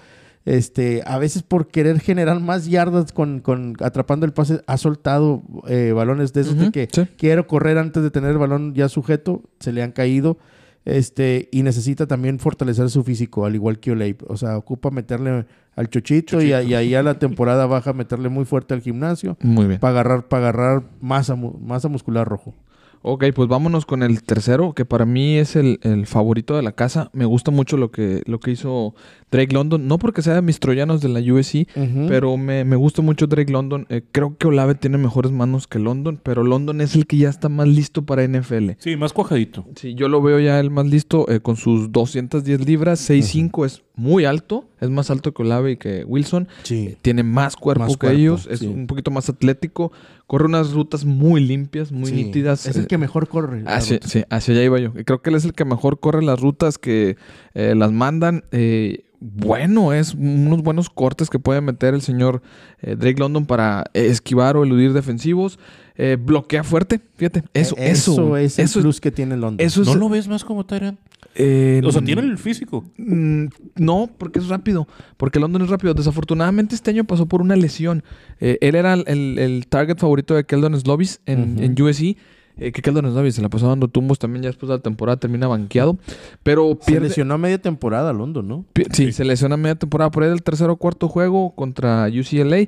Este, 0.45 1.03
a 1.05 1.19
veces 1.19 1.43
por 1.43 1.67
querer 1.67 1.99
generar 1.99 2.39
más 2.39 2.65
yardas 2.67 3.11
con, 3.11 3.41
con 3.41 3.75
atrapando 3.79 4.25
el 4.25 4.33
pase, 4.33 4.61
ha 4.65 4.77
soltado 4.77 5.43
eh, 5.67 5.91
balones 5.93 6.33
de 6.33 6.41
esos 6.41 6.57
de 6.57 6.71
que 6.71 6.87
sí. 6.91 7.03
quiero 7.17 7.45
correr 7.45 7.77
antes 7.77 8.01
de 8.01 8.09
tener 8.09 8.31
el 8.31 8.37
balón 8.39 8.73
ya 8.73 8.89
sujeto, 8.89 9.43
se 9.59 9.71
le 9.71 9.83
han 9.83 9.91
caído. 9.91 10.37
Este, 10.83 11.47
y 11.51 11.61
necesita 11.61 12.07
también 12.07 12.39
fortalecer 12.39 12.89
su 12.89 13.03
físico, 13.03 13.45
al 13.45 13.53
igual 13.53 13.79
que 13.79 13.91
Olabe. 13.91 14.17
O 14.27 14.35
sea, 14.35 14.57
ocupa 14.57 14.89
meterle 14.89 15.45
al 15.75 15.89
chochito, 15.89 16.41
Y, 16.41 16.53
a- 16.53 16.63
y 16.63 16.73
ahí 16.73 16.95
a 16.95 17.03
la 17.03 17.13
temporada 17.19 17.67
baja 17.67 17.93
meterle 17.93 18.29
muy 18.29 18.45
fuerte 18.45 18.73
al 18.73 18.81
gimnasio 18.81 19.37
Muy 19.41 19.67
bien. 19.67 19.79
para 19.79 19.91
agarrar, 19.91 20.27
para 20.27 20.49
agarrar 20.49 20.83
masa, 20.99 21.35
masa 21.35 21.87
muscular 21.87 22.27
rojo. 22.27 22.55
Ok, 23.03 23.25
pues 23.33 23.49
vámonos 23.49 23.85
con 23.85 24.03
el 24.03 24.21
tercero, 24.21 24.73
que 24.73 24.85
para 24.85 25.05
mí 25.05 25.35
es 25.37 25.55
el, 25.55 25.79
el 25.81 26.05
favorito 26.05 26.55
de 26.55 26.61
la 26.61 26.71
casa. 26.71 27.09
Me 27.13 27.25
gusta 27.25 27.49
mucho 27.49 27.75
lo 27.77 27.91
que, 27.91 28.21
lo 28.25 28.39
que 28.39 28.51
hizo 28.51 28.93
Drake 29.31 29.53
London. 29.53 29.87
No 29.87 29.97
porque 29.97 30.21
sea 30.21 30.35
de 30.35 30.41
mis 30.41 30.59
troyanos 30.59 31.01
de 31.01 31.09
la 31.09 31.19
USC, 31.19 31.67
pero 32.07 32.37
me, 32.37 32.63
me 32.63 32.75
gusta 32.75 33.01
mucho 33.01 33.25
Drake 33.25 33.51
London. 33.51 33.87
Eh, 33.89 34.03
creo 34.11 34.37
que 34.37 34.47
Olave 34.47 34.75
tiene 34.75 34.97
mejores 34.99 35.31
manos 35.31 35.67
que 35.67 35.79
London, 35.79 36.19
pero 36.21 36.43
London 36.43 36.81
es 36.81 36.95
el 36.95 37.07
que 37.07 37.17
ya 37.17 37.29
está 37.29 37.49
más 37.49 37.67
listo 37.67 38.05
para 38.05 38.27
NFL. 38.27 38.71
Sí, 38.77 38.95
más 38.97 39.13
cuajadito. 39.13 39.65
Sí, 39.75 39.95
yo 39.95 40.07
lo 40.07 40.21
veo 40.21 40.39
ya 40.39 40.59
el 40.59 40.69
más 40.69 40.85
listo 40.85 41.27
eh, 41.29 41.39
con 41.39 41.55
sus 41.55 41.91
210 41.91 42.65
libras, 42.65 43.09
6'5 43.09 43.65
es 43.65 43.83
muy 43.95 44.25
alto, 44.25 44.65
es 44.79 44.89
más 44.89 45.11
alto 45.11 45.33
que 45.33 45.43
Olave 45.43 45.71
y 45.71 45.77
que 45.77 46.03
Wilson. 46.05 46.47
Sí. 46.63 46.97
Tiene 47.01 47.23
más 47.23 47.55
cuerpo 47.55 47.83
Más 47.83 47.93
que 47.93 47.99
cuerpo, 48.07 48.17
ellos, 48.17 48.47
es 48.49 48.59
sí. 48.59 48.67
un 48.67 48.87
poquito 48.87 49.11
más 49.11 49.29
atlético, 49.29 49.91
corre 50.31 50.45
unas 50.45 50.71
rutas 50.71 51.03
muy 51.03 51.41
limpias, 51.45 51.91
muy 51.91 52.09
Sí. 52.09 52.15
nítidas. 52.15 52.65
Es 52.65 52.77
el 52.77 52.83
eh, 52.85 52.87
que 52.87 52.97
mejor 52.97 53.27
corre. 53.27 53.63
Hacia, 53.65 53.99
sí, 54.01 54.23
hacia 54.29 54.53
allá 54.53 54.63
iba 54.63 54.79
yo. 54.79 54.93
Y 54.97 55.03
Creo 55.03 55.21
que 55.21 55.29
él 55.29 55.35
es 55.35 55.43
el 55.43 55.51
que 55.53 55.65
mejor 55.65 55.99
corre 55.99 56.23
las 56.23 56.39
rutas 56.39 56.77
que 56.77 57.17
eh, 57.53 57.75
las 57.75 57.91
mandan. 57.91 58.45
Eh, 58.53 59.03
bueno, 59.23 59.93
es 59.93 60.15
unos 60.15 60.63
buenos 60.63 60.89
cortes 60.89 61.29
que 61.29 61.37
puede 61.39 61.61
meter 61.61 61.93
el 61.93 62.01
señor 62.01 62.41
eh, 62.81 62.95
Drake 62.95 63.19
London 63.19 63.45
para 63.45 63.85
eh, 63.93 64.07
esquivar 64.07 64.57
o 64.57 64.63
eludir 64.63 64.93
defensivos. 64.93 65.59
Eh, 65.95 66.17
bloquea 66.19 66.63
fuerte, 66.63 66.99
fíjate. 67.15 67.43
Eso, 67.53 67.75
E- 67.77 67.91
eso, 67.91 68.13
eso 68.13 68.37
es 68.37 68.57
el 68.57 68.65
eso 68.65 68.79
es- 68.79 68.83
plus 68.83 68.99
que 68.99 69.11
tiene 69.11 69.37
London. 69.37 69.63
eso 69.63 69.83
es- 69.83 69.87
¿No 69.87 69.95
lo 69.95 70.09
ves 70.09 70.27
más 70.27 70.43
como 70.43 70.65
Tyrant? 70.65 70.99
eh, 71.35 71.81
O 71.85 71.91
sea, 71.91 72.01
tiene 72.01 72.23
el 72.23 72.37
físico. 72.39 72.83
Mm, 72.97 73.45
No, 73.75 74.09
porque 74.17 74.39
es 74.39 74.47
rápido. 74.47 74.87
Porque 75.17 75.39
London 75.39 75.61
es 75.61 75.69
rápido. 75.69 75.93
Desafortunadamente 75.93 76.73
este 76.75 76.89
año 76.89 77.03
pasó 77.03 77.27
por 77.27 77.41
una 77.41 77.55
lesión. 77.55 78.03
Eh, 78.39 78.57
él 78.61 78.73
era 78.75 78.93
el, 78.95 79.03
el- 79.07 79.37
el 79.39 79.67
target 79.67 79.97
favorito 79.97 80.33
de 80.33 80.43
Keldon 80.45 80.79
Slovis 80.79 81.21
en, 81.27 81.53
Ujú. 81.53 81.63
en 81.63 81.81
USC. 81.81 82.17
Eh, 82.61 82.71
que 82.71 82.83
Keldon 82.83 83.11
Slovis 83.11 83.33
se 83.33 83.41
la 83.41 83.49
pasó 83.49 83.67
dando 83.67 83.87
tumbos 83.87 84.19
también 84.19 84.43
ya 84.43 84.49
después 84.49 84.69
de 84.69 84.75
la 84.75 84.83
temporada 84.83 85.17
termina 85.17 85.47
banqueado. 85.47 85.97
Pero 86.43 86.77
Se 86.81 86.99
lesionó 86.99 87.33
a 87.33 87.37
media 87.39 87.59
temporada 87.59 88.13
London, 88.13 88.47
¿no? 88.47 88.65
sí, 88.91 89.11
se 89.11 89.25
lesiona 89.25 89.57
media 89.57 89.73
temporada 89.75 90.11
por 90.11 90.21
ahí 90.21 90.29
del 90.29 90.43
tercer 90.43 90.69
o 90.69 90.75
cuarto 90.75 91.07
juego 91.07 91.55
contra 91.55 92.07
UCLA. 92.07 92.61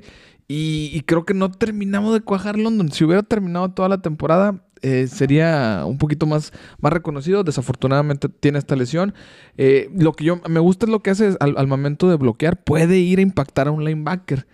Y, 0.48 0.90
y 0.92 1.00
creo 1.06 1.24
que 1.24 1.32
no 1.32 1.52
terminamos 1.52 2.12
de 2.12 2.20
cuajar 2.22 2.58
London. 2.58 2.90
Si 2.90 3.04
hubiera 3.04 3.22
terminado 3.22 3.70
toda 3.70 3.88
la 3.88 4.02
temporada, 4.02 4.64
eh, 4.82 5.06
sería 5.06 5.84
un 5.86 5.96
poquito 5.96 6.26
más, 6.26 6.52
más 6.80 6.92
reconocido. 6.92 7.44
Desafortunadamente 7.44 8.28
tiene 8.28 8.58
esta 8.58 8.74
lesión. 8.74 9.14
Eh, 9.56 9.90
lo 9.96 10.12
que 10.12 10.24
yo 10.24 10.40
me 10.48 10.58
gusta 10.58 10.86
es 10.86 10.90
lo 10.90 11.04
que 11.04 11.10
hace 11.10 11.28
es, 11.28 11.36
al, 11.38 11.54
al 11.56 11.68
momento 11.68 12.10
de 12.10 12.16
bloquear, 12.16 12.62
puede 12.64 12.98
ir 12.98 13.20
a 13.20 13.22
impactar 13.22 13.68
a 13.68 13.70
un 13.70 13.84
linebacker. 13.84 14.44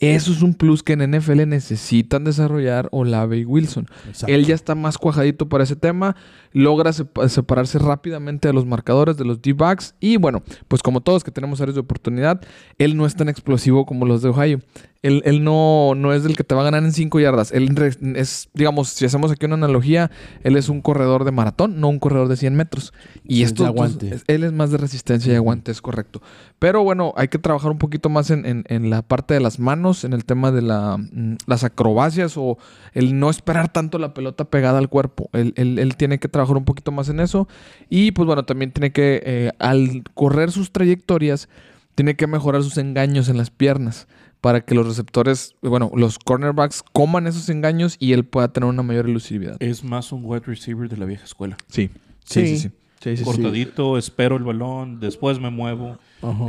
Eso 0.00 0.32
es 0.32 0.40
un 0.42 0.54
plus 0.54 0.82
que 0.82 0.94
en 0.94 1.10
NFL 1.10 1.46
necesitan 1.46 2.24
desarrollar 2.24 2.88
Olave 2.90 3.38
y 3.38 3.44
Wilson. 3.44 3.86
Exacto. 4.08 4.34
Él 4.34 4.46
ya 4.46 4.54
está 4.54 4.74
más 4.74 4.96
cuajadito 4.98 5.48
para 5.48 5.64
ese 5.64 5.76
tema, 5.76 6.16
logra 6.52 6.90
sepa- 6.92 7.28
separarse 7.28 7.78
rápidamente 7.78 8.48
de 8.48 8.54
los 8.54 8.64
marcadores, 8.66 9.16
de 9.18 9.24
los 9.26 9.42
D-backs. 9.42 9.94
Y 10.00 10.16
bueno, 10.16 10.42
pues 10.68 10.82
como 10.82 11.00
todos 11.02 11.22
que 11.22 11.30
tenemos 11.30 11.60
áreas 11.60 11.74
de 11.74 11.80
oportunidad, 11.82 12.40
él 12.78 12.96
no 12.96 13.04
es 13.04 13.14
tan 13.14 13.28
explosivo 13.28 13.84
como 13.84 14.06
los 14.06 14.22
de 14.22 14.30
Ohio. 14.30 14.60
Él, 15.02 15.22
él 15.24 15.42
no, 15.42 15.94
no 15.96 16.12
es 16.12 16.26
el 16.26 16.36
que 16.36 16.44
te 16.44 16.54
va 16.54 16.60
a 16.60 16.64
ganar 16.64 16.82
en 16.84 16.92
5 16.92 17.20
yardas. 17.20 17.52
Él 17.52 17.74
es, 18.16 18.50
digamos, 18.52 18.90
si 18.90 19.06
hacemos 19.06 19.32
aquí 19.32 19.46
una 19.46 19.54
analogía, 19.54 20.10
él 20.42 20.56
es 20.56 20.68
un 20.68 20.82
corredor 20.82 21.24
de 21.24 21.32
maratón, 21.32 21.80
no 21.80 21.88
un 21.88 21.98
corredor 21.98 22.28
de 22.28 22.36
100 22.36 22.54
metros. 22.54 22.92
Y 23.24 23.42
esto, 23.44 23.64
aguante. 23.64 24.08
él 24.26 24.44
es 24.44 24.52
más 24.52 24.70
de 24.70 24.76
resistencia 24.76 25.32
y 25.32 25.36
aguante, 25.36 25.70
es 25.72 25.80
correcto. 25.80 26.20
Pero 26.58 26.84
bueno, 26.84 27.14
hay 27.16 27.28
que 27.28 27.38
trabajar 27.38 27.70
un 27.70 27.78
poquito 27.78 28.10
más 28.10 28.30
en, 28.30 28.44
en- 28.44 28.64
en 28.68 28.90
la 28.90 29.00
parte 29.00 29.32
de 29.32 29.40
las 29.40 29.58
manos, 29.58 30.04
en 30.04 30.12
el 30.12 30.26
tema 30.26 30.52
de 30.52 30.60
la, 30.60 30.98
mm, 30.98 31.36
las 31.46 31.64
acrobacias 31.64 32.34
o 32.36 32.58
el 32.92 33.18
no 33.18 33.30
esperar 33.30 33.72
tanto 33.72 33.98
la 33.98 34.12
pelota 34.12 34.44
pegada 34.44 34.78
al 34.78 34.90
cuerpo. 34.90 35.30
Él, 35.32 35.54
él- 35.56 35.78
él 35.78 35.96
tiene 35.96 36.18
que 36.18 36.28
trabajar 36.28 36.58
un 36.58 36.66
poquito 36.66 36.92
más 36.92 37.08
en 37.08 37.20
eso. 37.20 37.48
Y 37.88 38.12
pues 38.12 38.26
bueno, 38.26 38.44
también 38.44 38.70
tiene 38.72 38.92
que, 38.92 39.22
eh, 39.24 39.52
al 39.58 40.02
correr 40.12 40.50
sus 40.52 40.72
trayectorias, 40.72 41.48
tiene 41.94 42.16
que 42.16 42.26
mejorar 42.26 42.62
sus 42.62 42.76
engaños 42.78 43.28
en 43.28 43.36
las 43.36 43.50
piernas 43.50 44.06
para 44.40 44.62
que 44.62 44.74
los 44.74 44.86
receptores, 44.86 45.54
bueno, 45.60 45.90
los 45.94 46.18
cornerbacks 46.18 46.82
coman 46.92 47.26
esos 47.26 47.48
engaños 47.50 47.96
y 47.98 48.12
él 48.14 48.24
pueda 48.24 48.52
tener 48.52 48.68
una 48.68 48.82
mayor 48.82 49.06
elusividad. 49.08 49.56
Es 49.60 49.84
más 49.84 50.12
un 50.12 50.22
wide 50.24 50.44
receiver 50.46 50.88
de 50.88 50.96
la 50.96 51.04
vieja 51.04 51.24
escuela. 51.24 51.56
Sí, 51.68 51.90
Sí, 52.24 52.46
Sí, 52.46 52.58
sí, 53.02 53.16
sí. 53.16 53.24
cortadito, 53.24 53.96
espero 53.96 54.36
el 54.36 54.44
balón, 54.44 55.00
después 55.00 55.40
me 55.40 55.50
muevo. 55.50 55.98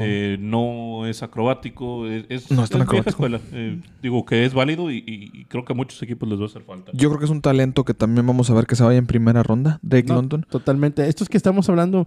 Eh, 0.02 0.36
no 0.40 1.06
es 1.08 1.24
acrobático, 1.24 2.06
es, 2.08 2.26
es, 2.28 2.52
No 2.52 2.64
es 2.66 2.70
tan 2.70 2.82
es 2.82 2.90
vieja 2.90 3.10
acrobático. 3.10 3.10
escuela. 3.10 3.40
Eh, 3.54 3.80
digo 4.02 4.26
que 4.26 4.44
es 4.46 4.54
válido 4.54 4.92
y, 4.92 4.98
y- 4.98 5.32
y 5.34 5.46
creo 5.46 5.64
que 5.64 5.72
a 5.72 5.76
muchos 5.78 6.02
equipos 6.04 6.28
les 6.28 6.38
va 6.40 6.44
a 6.44 6.48
hacer 6.48 6.64
falta. 6.64 6.92
Yo 6.94 7.08
creo 7.10 7.20
que 7.20 7.26
es 7.26 7.32
un 7.32 7.42
talento 7.42 7.86
que 7.86 7.94
también 7.94 8.28
vamos 8.28 8.50
a 8.50 8.54
ver 8.54 8.68
que 8.68 8.76
se 8.76 8.84
vaya 8.84 8.98
en 9.00 9.08
primera 9.08 9.44
ronda. 9.44 9.80
Drake 9.82 10.10
No, 10.10 10.16
London. 10.16 10.46
Totalmente. 10.50 11.08
Estos 11.08 11.30
que 11.30 11.38
estamos 11.38 11.70
hablando, 11.70 12.06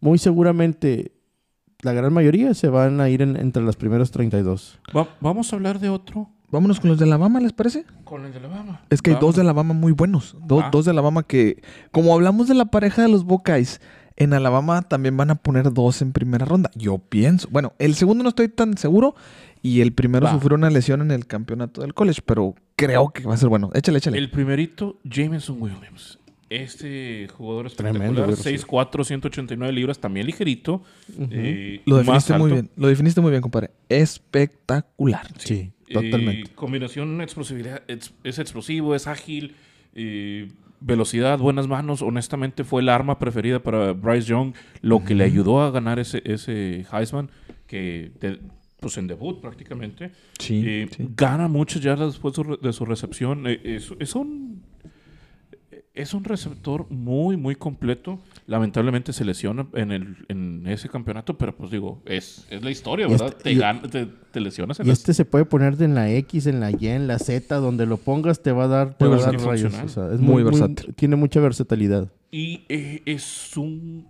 muy 0.00 0.18
seguramente, 0.18 1.12
la 1.86 1.92
gran 1.94 2.12
mayoría 2.12 2.52
se 2.52 2.68
van 2.68 3.00
a 3.00 3.08
ir 3.08 3.22
en- 3.22 3.36
entre 3.36 3.62
las 3.62 3.76
primeras 3.76 4.10
32. 4.10 4.78
Va- 4.94 5.08
vamos 5.20 5.52
a 5.52 5.56
hablar 5.56 5.78
de 5.78 5.88
otro. 5.88 6.28
Vámonos 6.50 6.78
con 6.80 6.90
los 6.90 6.98
de 6.98 7.04
Alabama, 7.06 7.40
¿les 7.40 7.52
parece? 7.52 7.84
Con 8.04 8.24
el 8.24 8.32
de 8.32 8.38
Alabama. 8.38 8.82
Es 8.90 9.00
que 9.02 9.10
hay 9.12 9.16
dos 9.20 9.34
de 9.34 9.40
Alabama 9.42 9.72
muy 9.74 9.92
buenos. 9.92 10.36
Do- 10.46 10.60
Ah. 10.60 10.68
Dos 10.70 10.84
de 10.84 10.90
Alabama 10.92 11.22
que, 11.22 11.62
como 11.90 12.14
hablamos 12.14 12.46
de 12.48 12.54
la 12.54 12.66
pareja 12.66 13.02
de 13.02 13.08
los 13.08 13.24
Buckeyes, 13.24 13.80
en 14.16 14.32
Alabama 14.32 14.82
también 14.82 15.16
van 15.16 15.30
a 15.30 15.34
poner 15.34 15.72
dos 15.72 16.02
en 16.02 16.12
primera 16.12 16.44
ronda. 16.44 16.70
Yo 16.74 16.98
pienso. 16.98 17.48
Bueno, 17.50 17.72
el 17.78 17.94
segundo 17.94 18.22
no 18.22 18.28
estoy 18.30 18.48
tan 18.48 18.76
seguro. 18.78 19.14
Y 19.62 19.80
el 19.80 19.92
primero 19.92 20.26
Va. 20.26 20.32
sufrió 20.32 20.54
una 20.56 20.70
lesión 20.70 21.00
en 21.00 21.10
el 21.10 21.26
campeonato 21.26 21.80
del 21.80 21.92
college, 21.92 22.20
pero 22.24 22.54
creo 22.76 23.08
que 23.10 23.24
va 23.24 23.34
a 23.34 23.36
ser 23.36 23.48
bueno. 23.48 23.70
Échale, 23.74 23.98
échale. 23.98 24.16
El 24.18 24.30
primerito, 24.30 24.98
Jameson 25.02 25.60
Williams. 25.60 26.20
Este 26.48 27.26
jugador 27.36 27.70
Tremendo, 27.72 28.04
espectacular, 28.22 28.26
güey, 28.26 28.58
sí. 28.58 28.64
6'4", 28.66 29.04
189 29.04 29.72
libras, 29.72 29.98
también 29.98 30.26
ligerito. 30.26 30.82
eh, 31.30 31.80
Lo 31.86 31.96
definiste 31.96 32.38
muy 32.38 32.52
bien. 32.52 32.70
Lo 32.76 32.86
definiste 32.88 33.20
muy 33.20 33.30
bien, 33.30 33.42
compadre. 33.42 33.70
Espectacular. 33.88 35.26
Sí, 35.38 35.72
Eh, 35.88 35.92
totalmente. 35.94 36.50
combinación, 36.54 37.20
explosividad, 37.20 37.82
es, 37.88 38.12
es 38.24 38.38
explosivo, 38.38 38.94
es 38.94 39.06
ágil, 39.06 39.54
eh, 39.94 40.48
velocidad, 40.80 41.38
buenas 41.38 41.66
manos. 41.68 42.02
Honestamente 42.02 42.62
fue 42.64 42.82
el 42.82 42.88
arma 42.90 43.18
preferida 43.18 43.60
para 43.62 43.92
Bryce 43.92 44.28
Young, 44.28 44.54
lo 44.82 45.04
que 45.04 45.14
le 45.14 45.24
ayudó 45.24 45.62
a 45.62 45.70
ganar 45.70 45.98
ese, 45.98 46.22
ese 46.24 46.84
Heisman, 46.92 47.30
que 47.66 48.12
de- 48.20 48.38
pues 48.78 48.98
en 48.98 49.06
debut 49.06 49.40
prácticamente. 49.40 50.12
Sí, 50.38 50.62
Eh, 50.64 50.88
sí. 50.94 51.08
Gana 51.16 51.48
muchas 51.48 51.82
yardas 51.82 52.12
después 52.12 52.32
de 52.34 52.36
su 52.36 52.42
re- 52.44 52.58
de 52.62 52.72
su 52.72 52.84
recepción. 52.84 53.46
Eh, 53.46 53.58
es, 53.64 53.90
es 53.98 54.14
un 54.14 54.62
es 55.96 56.14
un 56.14 56.22
receptor 56.24 56.86
muy, 56.90 57.36
muy 57.36 57.56
completo. 57.56 58.20
Lamentablemente 58.46 59.12
se 59.12 59.24
lesiona 59.24 59.66
en, 59.74 59.90
el, 59.90 60.16
en 60.28 60.64
ese 60.66 60.88
campeonato, 60.88 61.36
pero 61.36 61.56
pues 61.56 61.70
digo, 61.70 62.00
es, 62.04 62.46
es 62.50 62.62
la 62.62 62.70
historia, 62.70 63.08
¿verdad? 63.08 63.28
este- 63.36 63.42
te, 63.42 63.52
y- 63.52 63.88
te, 63.90 64.06
te 64.30 64.40
lesionas 64.40 64.78
en 64.78 64.86
Y 64.86 64.88
las- 64.90 64.98
este 65.00 65.14
se 65.14 65.24
puede 65.24 65.44
poner 65.46 65.80
en 65.82 65.94
la 65.94 66.10
X, 66.10 66.46
en 66.46 66.60
la 66.60 66.70
Y, 66.70 66.86
en 66.88 67.06
la 67.08 67.18
Z, 67.18 67.56
donde 67.56 67.86
lo 67.86 67.96
pongas 67.96 68.42
te 68.42 68.52
va 68.52 68.64
a 68.64 68.68
dar, 68.68 68.94
te 68.96 69.06
va 69.06 69.16
a 69.16 69.20
dar 69.20 69.34
rayos. 69.34 69.72
Funcional. 69.72 69.86
O 69.86 69.88
sea, 69.88 70.12
es 70.12 70.20
Muy 70.20 70.34
muy, 70.34 70.42
versátil. 70.44 70.94
tiene 70.94 71.16
mucha 71.16 71.40
versatilidad. 71.40 72.12
Y 72.30 72.64
eh, 72.68 73.02
es 73.06 73.56
un. 73.56 74.08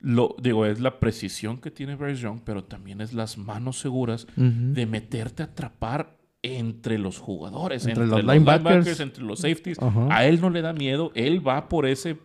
Lo, 0.00 0.36
digo, 0.40 0.64
es 0.64 0.78
la 0.80 1.00
precisión 1.00 1.58
que 1.58 1.72
tiene 1.72 1.96
Bryce 1.96 2.22
Young, 2.22 2.40
pero 2.44 2.62
también 2.64 3.00
es 3.00 3.12
las 3.12 3.36
manos 3.36 3.80
seguras 3.80 4.26
de 4.36 4.86
meterte 4.86 5.42
a 5.42 5.46
atrapar 5.46 6.16
entre 6.42 6.98
los 6.98 7.18
jugadores, 7.18 7.84
Entre 7.86 8.04
entre, 8.04 8.16
los 8.16 8.24
los, 8.24 8.34
linebackers. 8.34 8.64
linebackers. 8.64 9.00
entre 9.00 9.24
los 9.24 9.40
safeties. 9.40 9.78
A 10.10 10.26
él 10.26 10.40
no 10.40 10.50
le 10.50 10.62
da 10.62 10.72
miedo, 10.72 11.10
él 11.14 11.46
va 11.46 11.68
por 11.68 11.84
ese, 11.86 12.16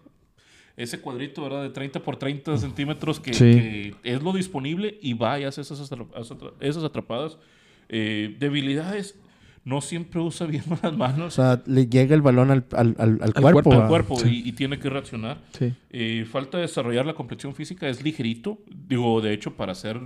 ese 0.77 0.99
cuadrito 1.01 1.41
¿verdad? 1.43 1.63
de 1.63 1.69
30 1.69 2.01
por 2.01 2.17
30 2.17 2.57
centímetros 2.57 3.19
que, 3.19 3.33
Sí. 3.33 3.43
que 3.43 3.95
es 4.03 4.21
lo 4.21 4.31
disponible 4.33 4.97
y 5.01 5.13
va 5.13 5.39
y 5.39 5.45
hace 5.45 5.61
esas, 5.61 5.79
esas 6.59 6.83
atrapadas. 6.83 7.37
Eh, 7.89 8.35
debilidades, 8.39 9.19
no 9.65 9.81
siempre 9.81 10.19
usa 10.19 10.45
bien 10.45 10.63
las 10.83 10.93
O 10.93 10.97
manos 10.97 11.33
sea, 11.35 11.61
le 11.65 11.87
llega 11.87 12.13
el 12.15 12.21
balón 12.21 12.51
al, 12.51 12.65
al, 12.73 12.95
al- 12.99 13.19
al 13.21 13.33
cuerpo. 13.33 13.63
cuerpo, 13.63 13.71
al 13.81 13.87
cuerpo 13.87 14.15
sí. 14.19 14.41
y, 14.45 14.49
y 14.49 14.51
tiene 14.51 14.77
que 14.77 14.89
reaccionar. 14.89 15.39
Sí. 15.57 15.73
Eh, 15.89 16.25
falta 16.29 16.57
desarrollar 16.59 17.05
la 17.05 17.13
complexión 17.13 17.55
física, 17.55 17.87
es 17.89 18.03
ligerito. 18.03 18.59
Digo, 18.87 19.21
de 19.21 19.33
hecho, 19.33 19.55
para 19.55 19.73
ser 19.73 19.99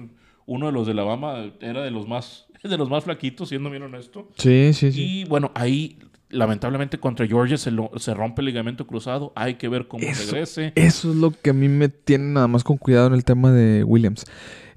uno 0.45 0.67
de 0.67 0.71
los 0.71 0.85
de 0.85 0.93
Alabama, 0.93 1.51
era 1.59 1.81
de 1.83 1.91
los 1.91 2.07
más, 2.07 2.47
de 2.69 2.77
los 2.77 2.89
más 2.89 3.03
flaquitos, 3.03 3.49
siendo 3.49 3.69
bien 3.69 3.83
honesto. 3.83 4.27
Sí, 4.37 4.71
sí, 4.73 4.91
sí. 4.91 5.01
Y 5.21 5.25
bueno, 5.25 5.51
ahí, 5.55 5.97
lamentablemente, 6.29 6.97
contra 6.99 7.25
Georgia 7.27 7.57
se, 7.57 7.71
lo- 7.71 7.91
se 7.97 8.13
rompe 8.13 8.41
el 8.41 8.47
ligamento 8.47 8.85
cruzado. 8.87 9.31
Hay 9.35 9.55
que 9.55 9.67
ver 9.69 9.87
cómo 9.87 10.03
Eso- 10.03 10.31
regrese. 10.31 10.73
Eso 10.75 11.11
es 11.11 11.15
lo 11.17 11.31
que 11.31 11.49
a 11.51 11.53
mí 11.53 11.67
me 11.69 11.89
tiene 11.89 12.25
nada 12.25 12.47
más 12.47 12.63
con 12.63 12.77
cuidado 12.77 13.07
en 13.07 13.13
el 13.13 13.23
tema 13.23 13.51
de 13.51 13.83
Williams. 13.83 14.25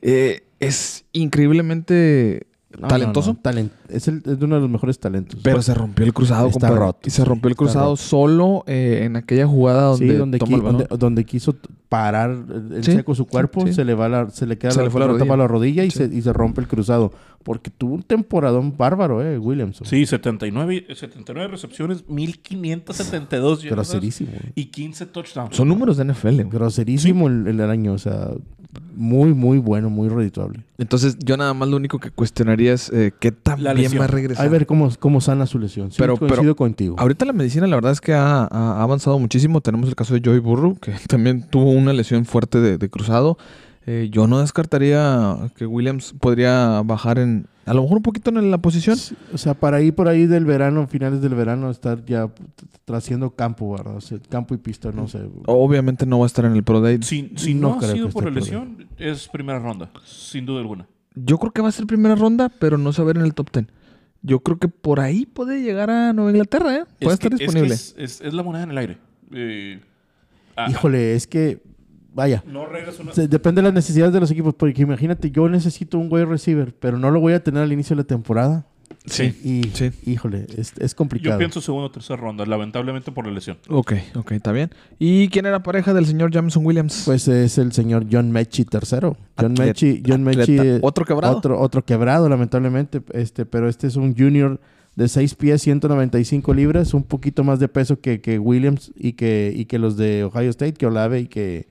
Eh, 0.02 0.42
es 0.60 1.04
increíblemente 1.12 2.46
No, 2.78 2.86
talentoso, 2.86 3.30
no, 3.32 3.34
no, 3.34 3.42
talent- 3.42 3.70
es, 3.88 4.06
el- 4.08 4.22
es 4.24 4.40
uno 4.40 4.54
de 4.56 4.60
los 4.60 4.70
mejores 4.70 4.98
talentos. 5.00 5.40
pero 5.42 5.60
se 5.60 5.74
rompió 5.74 6.04
el 6.06 6.12
cruzado, 6.14 6.46
Está 6.46 6.68
compadre. 6.68 6.78
roto, 6.86 7.00
Y 7.04 7.10
se 7.10 7.24
rompió 7.24 7.48
el 7.48 7.56
cruzado 7.56 7.86
roto. 7.90 7.96
solo 7.96 8.64
eh, 8.68 9.00
en 9.04 9.16
aquella 9.16 9.46
jugada 9.46 9.82
donde, 9.82 10.08
sí, 10.10 10.14
donde, 10.14 10.38
toma 10.38 10.50
qui- 10.52 10.54
el 10.54 10.60
balón. 10.62 10.78
donde, 10.88 10.96
donde 10.96 11.24
quiso 11.24 11.56
parar 11.88 12.30
en 12.30 12.84
Sí, 12.84 12.92
seco 12.92 13.14
su 13.16 13.26
cuerpo, 13.26 13.66
sí. 13.66 13.72
se 13.72 13.84
le 13.84 13.94
va 13.94 14.08
la, 14.08 14.30
se 14.30 14.46
le 14.46 14.56
queda 14.56 14.70
Se 14.70 14.78
la, 14.78 14.84
le 14.84 14.90
fue 14.90 15.00
la 15.00 15.08
rodilla. 15.08 15.26
para 15.26 15.42
la 15.42 15.48
rodilla 15.48 15.82
y, 15.84 15.90
Sí. 15.90 15.98
se, 15.98 16.14
y 16.14 16.22
se 16.22 16.32
rompe 16.32 16.60
el 16.60 16.68
cruzado. 16.68 17.12
Porque 17.42 17.70
tuvo 17.70 17.94
un 17.94 18.02
temporadón 18.02 18.76
bárbaro, 18.76 19.22
eh, 19.22 19.38
Williamson. 19.38 19.86
Sí, 19.86 20.04
79, 20.04 20.86
79 20.94 21.48
recepciones, 21.48 22.04
1572 22.08 23.62
yardas 23.62 23.88
Groserísimo. 23.88 24.30
güey. 24.32 24.52
y 24.54 24.66
15 24.66 25.06
touchdowns. 25.06 25.56
Son 25.56 25.68
números 25.68 25.96
de 25.96 26.04
NFL. 26.04 26.34
güey. 26.42 26.48
Groserísimo 26.50 27.28
el, 27.28 27.46
el 27.46 27.60
año. 27.62 27.92
O 27.94 27.98
sea, 27.98 28.28
muy, 28.94 29.32
muy 29.34 29.58
bueno, 29.58 29.90
muy 29.90 30.08
redituable. 30.08 30.64
Entonces, 30.78 31.16
yo 31.18 31.36
nada 31.36 31.54
más 31.54 31.68
lo 31.68 31.76
único 31.76 31.98
que 31.98 32.10
cuestionaría 32.10 32.72
es 32.74 32.90
eh, 32.92 33.12
qué 33.18 33.32
tan 33.32 33.62
La 33.64 33.72
bien 33.72 33.92
va 33.98 34.04
a 34.04 34.08
regresar. 34.08 34.46
A 34.46 34.48
ver 34.48 34.66
cómo, 34.66 34.90
cómo 34.98 35.20
sana 35.20 35.46
su 35.46 35.58
lesión. 35.58 35.90
Sí, 35.90 35.96
Pero- 35.98 36.16
coincido 36.16 36.42
pero- 36.42 36.56
contigo. 36.56 36.96
Ahorita 36.98 37.24
la 37.24 37.32
medicina, 37.32 37.66
la 37.66 37.76
verdad 37.76 37.92
es 37.92 38.00
que 38.00 38.12
ha, 38.12 38.42
ha- 38.44 38.46
ha 38.50 38.82
avanzado 38.82 39.18
muchísimo. 39.18 39.60
Tenemos 39.60 39.88
el 39.88 39.94
caso 39.96 40.14
de 40.14 40.20
Joey 40.24 40.38
Burrow, 40.40 40.76
que 40.78 40.92
también 41.08 41.42
tuvo 41.48 41.70
una 41.70 41.92
lesión 41.92 42.24
fuerte 42.26 42.60
de, 42.60 42.78
de 42.78 42.88
cruzado. 42.90 43.38
Eh, 43.92 44.08
yo 44.12 44.26
no 44.28 44.38
descartaría 44.40 45.36
que 45.56 45.66
Williams 45.66 46.14
podría 46.20 46.80
bajar 46.84 47.18
en, 47.18 47.46
a 47.66 47.74
lo 47.74 47.82
mejor 47.82 47.96
un 47.96 48.02
poquito 48.04 48.30
en 48.30 48.48
la 48.50 48.58
posición. 48.58 48.96
Sí, 48.96 49.16
O 49.32 49.38
sea, 49.38 49.54
para 49.54 49.80
ir 49.82 49.94
por 49.96 50.06
ahí 50.06 50.26
del 50.26 50.44
verano, 50.44 50.86
finales 50.86 51.20
del 51.20 51.34
verano, 51.34 51.70
estar 51.70 52.04
ya 52.04 52.28
t- 52.28 52.42
t- 52.84 52.94
haciendo 52.94 53.30
campo, 53.30 53.72
¿verdad? 53.72 53.96
O 53.96 54.00
sea, 54.00 54.18
campo 54.28 54.54
y 54.54 54.58
pista, 54.58 54.92
no 54.92 55.08
sé. 55.08 55.18
Obviamente 55.46 56.06
no 56.06 56.20
va 56.20 56.24
a 56.24 56.28
estar 56.28 56.44
en 56.44 56.52
el 56.54 56.62
Pro 56.62 56.80
Day. 56.80 56.98
Si, 57.02 57.32
si 57.34 57.54
No 57.54 57.70
no, 57.70 57.78
ha 57.80 57.92
sido 57.92 58.10
por 58.10 58.24
por 58.24 58.32
lesión, 58.32 58.86
es 58.96 59.26
primera 59.26 59.58
ronda, 59.58 59.90
sin 60.04 60.46
duda 60.46 60.60
alguna. 60.60 60.86
Yo 61.16 61.38
creo 61.38 61.50
que 61.52 61.60
va 61.62 61.68
a 61.68 61.72
ser 61.72 61.86
primera 61.86 62.14
ronda, 62.14 62.48
pero 62.48 62.78
no 62.78 62.92
se 62.92 63.02
va 63.02 63.06
a 63.06 63.08
ver 63.08 63.16
en 63.16 63.24
el 63.24 63.34
top 63.34 63.50
10. 63.52 63.66
Yo 64.22 64.38
creo 64.40 64.58
que 64.58 64.68
por 64.68 65.00
ahí 65.00 65.26
puede 65.26 65.62
llegar 65.62 65.90
a 65.90 66.12
Nueva 66.12 66.30
Inglaterra, 66.30 66.76
¿eh? 66.76 66.84
Puede 67.00 67.14
Es 67.14 67.20
estar 67.24 67.30
que- 67.30 67.34
es 67.34 67.38
que 67.40 67.44
disponible. 67.46 67.74
Es, 67.74 67.94
es- 67.98 68.20
es 68.20 68.34
la 68.34 68.42
moneda 68.44 68.62
en 68.64 68.70
el 68.70 68.78
aire. 68.78 68.98
Eh, 69.32 69.80
ah, 70.56 70.68
Híjole, 70.70 71.14
es 71.16 71.26
que, 71.26 71.60
vaya, 72.14 72.42
No 72.46 72.62
una... 72.64 73.12
depende 73.28 73.60
de 73.62 73.68
las 73.68 73.74
necesidades 73.74 74.12
de 74.12 74.20
los 74.20 74.30
equipos. 74.30 74.54
Porque 74.54 74.82
imagínate, 74.82 75.30
yo 75.30 75.48
necesito 75.48 75.98
un 75.98 76.08
wide 76.12 76.26
receiver, 76.26 76.74
pero 76.78 76.98
no 76.98 77.10
lo 77.10 77.20
voy 77.20 77.32
a 77.32 77.42
tener 77.42 77.62
al 77.62 77.72
inicio 77.72 77.96
de 77.96 78.02
la 78.02 78.06
temporada. 78.06 78.66
Sí. 79.06 79.34
Y, 79.44 79.70
Sí. 79.72 79.92
híjole, 80.04 80.46
es, 80.58 80.74
es 80.78 80.90
Yo 80.92 80.96
complicado. 80.96 81.38
pienso 81.38 81.60
segunda 81.60 81.86
o 81.86 81.90
tercera 81.90 82.16
ronda, 82.20 82.44
lamentablemente 82.44 83.10
por 83.12 83.26
la 83.26 83.32
lesión. 83.32 83.56
Ok, 83.68 83.94
ok, 84.16 84.32
está 84.32 84.52
bien. 84.52 84.70
¿Y 84.98 85.28
quién 85.28 85.46
era 85.46 85.62
pareja 85.62 85.94
del 85.94 86.04
señor 86.06 86.30
Jameson 86.32 86.66
Williams? 86.66 87.02
Pues 87.06 87.26
es 87.28 87.56
el 87.58 87.72
señor 87.72 88.06
John 88.10 88.30
Mechie 88.30 88.64
tercero. 88.66 89.16
John 89.38 89.54
Mechie, 89.58 90.02
John 90.06 90.26
atleta. 90.28 90.52
Mechie, 90.52 90.78
¿Otro 90.82 91.04
quebrado? 91.06 91.36
Otro, 91.36 91.58
otro 91.60 91.84
quebrado, 91.84 92.28
lamentablemente. 92.28 93.00
Este, 93.14 93.46
pero 93.46 93.68
este 93.68 93.86
es 93.86 93.96
un 93.96 94.14
junior 94.14 94.60
de 94.96 95.08
6 95.08 95.34
pies, 95.36 95.62
195 95.62 96.52
libras, 96.52 96.92
un 96.92 97.04
poquito 97.04 97.42
más 97.44 97.58
de 97.60 97.68
peso 97.68 98.00
que, 98.00 98.20
que 98.20 98.38
Williams 98.38 98.92
y 98.96 99.12
que, 99.12 99.52
y 99.54 99.64
que 99.66 99.78
los 99.78 99.96
de 99.96 100.24
Ohio 100.24 100.50
State, 100.50 100.74
que 100.74 100.86
Olave 100.86 101.20
y 101.20 101.26
que, 101.28 101.68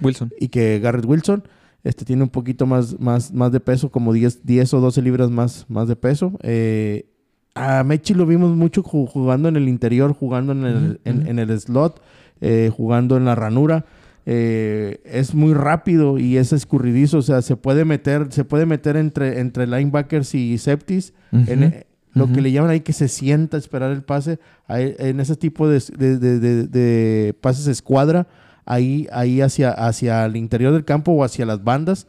Wilson. 0.00 0.30
y 0.40 0.48
que 0.48 0.78
Garrett 0.80 1.04
Wilson. 1.06 1.42
Este 1.84 2.04
tiene 2.04 2.22
un 2.24 2.30
poquito 2.30 2.66
más, 2.66 2.98
más, 2.98 3.32
más 3.32 3.52
de 3.52 3.60
peso, 3.60 3.90
como 3.90 4.12
10, 4.12 4.44
10 4.44 4.74
o 4.74 4.80
12 4.80 5.02
libras 5.02 5.30
más, 5.30 5.66
más 5.68 5.86
de 5.86 5.94
peso. 5.96 6.32
Eh, 6.42 7.06
a 7.54 7.84
Mechi 7.84 8.12
lo 8.12 8.26
vimos 8.26 8.56
mucho 8.56 8.82
ju- 8.82 9.06
jugando 9.08 9.48
en 9.48 9.56
el 9.56 9.68
interior, 9.68 10.12
jugando 10.12 10.52
en 10.52 10.64
el, 10.64 11.00
en, 11.04 11.38
el 11.38 11.60
slot, 11.60 12.02
eh, 12.40 12.70
jugando 12.76 13.16
en 13.16 13.24
la 13.24 13.34
ranura. 13.36 13.84
Eh, 14.28 15.00
es 15.04 15.34
muy 15.34 15.54
rápido 15.54 16.18
y 16.18 16.36
es 16.36 16.52
escurridizo, 16.52 17.18
o 17.18 17.22
sea, 17.22 17.40
se 17.42 17.54
puede 17.56 17.84
meter, 17.84 18.26
se 18.30 18.44
puede 18.44 18.66
meter 18.66 18.96
entre, 18.96 19.38
entre 19.38 19.66
linebackers 19.68 20.34
y 20.34 20.58
safeties. 20.58 21.14
En, 21.32 21.84
lo 22.14 22.32
que 22.32 22.40
le 22.40 22.50
llaman 22.50 22.70
ahí 22.70 22.80
que 22.80 22.94
se 22.94 23.08
sienta 23.08 23.58
a 23.58 23.60
esperar 23.60 23.92
el 23.92 24.02
pase. 24.02 24.38
En 24.68 25.20
ese 25.20 25.36
tipo 25.36 25.68
de, 25.68 25.80
de- 25.98 26.18
de- 26.18 26.40
de- 26.40 26.66
de 26.66 27.34
pases 27.40 27.66
escuadra, 27.68 28.26
ahí, 28.66 29.06
ahí 29.12 29.40
hacia, 29.40 29.70
hacia 29.70 30.24
el 30.26 30.36
interior 30.36 30.72
del 30.74 30.84
campo 30.84 31.12
o 31.12 31.24
hacia 31.24 31.46
las 31.46 31.64
bandas, 31.64 32.06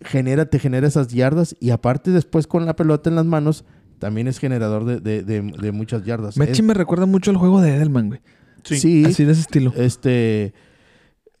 genera, 0.00 0.46
te 0.46 0.58
genera 0.60 0.86
esas 0.86 1.08
yardas 1.08 1.56
y 1.58 1.70
aparte 1.70 2.10
después 2.12 2.46
con 2.46 2.64
la 2.66 2.76
pelota 2.76 3.10
en 3.10 3.16
las 3.16 3.24
manos, 3.26 3.64
también 3.98 4.28
es 4.28 4.38
generador 4.38 4.84
de, 4.84 5.00
de- 5.00 5.24
de- 5.24 5.40
de 5.42 5.72
muchas 5.72 6.04
yardas. 6.04 6.36
Mechi 6.36 6.52
Es- 6.52 6.62
me 6.62 6.74
recuerda 6.74 7.06
mucho 7.06 7.32
al 7.32 7.36
juego 7.36 7.60
de 7.60 7.74
Edelman, 7.74 8.08
güey. 8.08 8.20
sí, 8.62 9.04
Así 9.04 9.24
de 9.24 9.32
ese 9.32 9.40
estilo. 9.40 9.72
este 9.76 10.52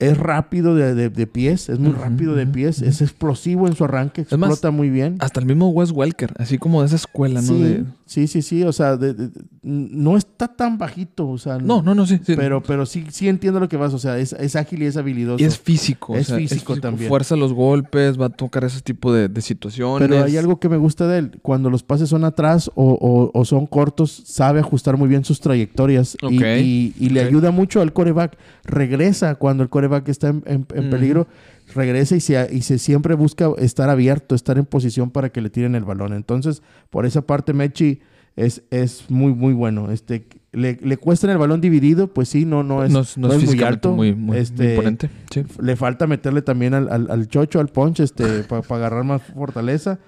es 0.00 0.16
rápido 0.16 0.74
de, 0.76 0.94
de- 0.94 1.10
de 1.10 1.26
pies, 1.26 1.68
es 1.68 1.78
muy 1.80 1.90
rápido 1.92 2.34
de 2.36 2.46
pies, 2.46 2.82
es 2.82 3.00
explosivo 3.02 3.66
en 3.66 3.74
su 3.74 3.84
arranque, 3.84 4.20
explota 4.20 4.70
muy 4.70 4.90
bien. 4.90 5.16
Hasta 5.18 5.40
el 5.40 5.46
mismo 5.46 5.70
Wes 5.70 5.90
Welker, 5.90 6.34
así 6.38 6.56
como 6.58 6.80
de 6.82 6.86
esa 6.86 6.96
escuela, 6.96 7.40
¿no? 7.42 7.48
Sí, 7.48 7.62
De- 7.62 7.84
sí, 8.06 8.26
sí, 8.28 8.42
sí, 8.42 8.62
o 8.62 8.72
sea, 8.72 8.96
de- 8.96 9.30
no 9.62 10.16
está 10.16 10.46
tan 10.48 10.78
bajito, 10.78 11.28
o 11.28 11.36
sea, 11.36 11.58
No, 11.58 11.82
no, 11.82 11.94
no, 11.96 12.06
sí. 12.06 12.20
sí. 12.24 12.34
pero, 12.36 12.62
pero 12.62 12.86
sí, 12.86 13.04
sí 13.10 13.28
entiendo 13.28 13.58
lo 13.58 13.68
que 13.68 13.76
vas, 13.76 13.92
o 13.92 13.98
sea, 13.98 14.18
es, 14.18 14.32
es 14.34 14.54
ágil 14.54 14.82
y 14.82 14.86
es 14.86 14.96
habilidoso. 14.96 15.42
Y 15.42 15.46
es 15.46 15.58
físico. 15.58 16.14
Es 16.16 16.32
físico 16.32 16.76
también. 16.76 17.08
Fuerza 17.08 17.34
los 17.34 17.52
golpes, 17.52 18.18
va 18.20 18.26
a 18.26 18.30
tocar 18.30 18.62
ese 18.64 18.80
tipo 18.80 19.12
de, 19.12 19.28
de 19.28 19.40
situaciones. 19.42 20.08
Pero 20.08 20.22
hay 20.24 20.36
algo 20.36 20.60
que 20.60 20.68
me 20.68 20.76
gusta 20.76 21.08
de 21.08 21.18
él. 21.18 21.38
Cuando 21.42 21.70
los 21.70 21.82
pases 21.82 22.08
son 22.08 22.24
atrás 22.24 22.70
o, 22.76 22.92
o- 22.92 23.30
o 23.38 23.44
son 23.44 23.66
cortos, 23.66 24.22
sabe 24.26 24.60
ajustar 24.60 24.96
muy 24.96 25.08
bien 25.08 25.24
sus 25.24 25.40
trayectorias. 25.40 26.16
Y-. 26.30 26.38
Y, 26.44 26.94
y 26.98 27.08
le 27.10 27.20
ayuda 27.20 27.50
mucho 27.50 27.80
al 27.80 27.92
coreback. 27.92 28.38
Regresa 28.64 29.34
cuando 29.34 29.62
el 29.64 29.68
coreback 29.68 29.87
está 30.06 30.28
en, 30.28 30.42
en- 30.46 30.66
en 30.74 30.80
Ujú. 30.84 30.90
peligro. 30.90 31.26
Regresa 31.74 32.16
y 32.16 32.20
se, 32.20 32.48
y 32.52 32.62
se 32.62 32.78
siempre 32.78 33.14
busca 33.14 33.50
estar 33.58 33.90
abierto, 33.90 34.34
estar 34.34 34.56
en 34.58 34.64
posición 34.64 35.10
para 35.10 35.28
que 35.30 35.40
le 35.40 35.50
tiren 35.50 35.74
el 35.74 35.84
balón. 35.84 36.12
Entonces, 36.14 36.62
por 36.90 37.04
esa 37.06 37.22
parte, 37.22 37.52
Mechi 37.52 38.00
es, 38.36 38.62
es 38.70 39.04
muy, 39.10 39.34
muy 39.34 39.52
bueno. 39.52 39.90
Este, 39.90 40.26
le, 40.52 40.78
le 40.82 40.96
cuesta 40.96 41.26
en 41.26 41.32
el 41.32 41.38
balón 41.38 41.60
dividido, 41.60 42.06
pues 42.08 42.28
sí, 42.30 42.44
no, 42.46 42.62
no 42.62 42.84
es, 42.84 42.90
no 42.90 43.00
es, 43.00 43.18
no 43.18 43.32
es 43.32 43.44
muy 43.44 43.62
alto. 43.62 43.90
muy, 43.92 44.14
muy, 44.14 44.26
muy 44.28 44.36
Este, 44.38 44.70
imponente. 44.70 45.10
Sí. 45.30 45.44
le 45.60 45.76
falta 45.76 46.06
meterle 46.06 46.40
también 46.40 46.72
al, 46.72 46.88
al, 46.90 47.10
al 47.10 47.28
chocho, 47.28 47.60
al 47.60 47.68
punch, 47.68 48.00
este, 48.00 48.24
para 48.48 48.62
agarrar 48.76 49.04
más 49.04 49.22
fortaleza. 49.22 49.98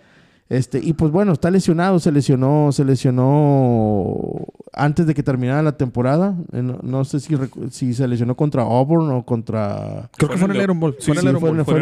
Este, 0.51 0.81
y 0.83 0.93
pues 0.95 1.13
bueno, 1.13 1.31
está 1.33 1.49
lesionado, 1.51 1.99
se 2.01 2.11
lesionó, 2.11 2.73
se 2.73 2.85
lesionó 2.85 4.47
antes 4.73 5.07
de 5.07 5.15
que 5.15 5.23
terminara 5.23 5.63
la 5.63 5.77
temporada. 5.77 6.35
Eh, 6.53 6.63
No, 6.63 6.79
no 6.83 7.05
sé 7.05 7.21
si, 7.21 7.37
si 7.71 7.95
se 7.95 8.09
lesionó 8.09 8.37
contra 8.37 8.63
Auburn 8.63 9.11
o 9.13 9.25
contra 9.25 10.11
Creo 10.17 10.29
que 10.31 10.37
fue 10.37 10.49
en 10.51 10.57
el 10.57 10.63
Iron 10.63 10.81
Ball. 10.81 10.97
Sí, 10.99 11.13
Fue 11.13 11.15
en 11.15 11.19
el 11.21 11.25
Iron 11.31 11.41
fue 11.41 11.51
en 11.51 11.57
Ball, 11.57 11.65
Fue 11.65 11.79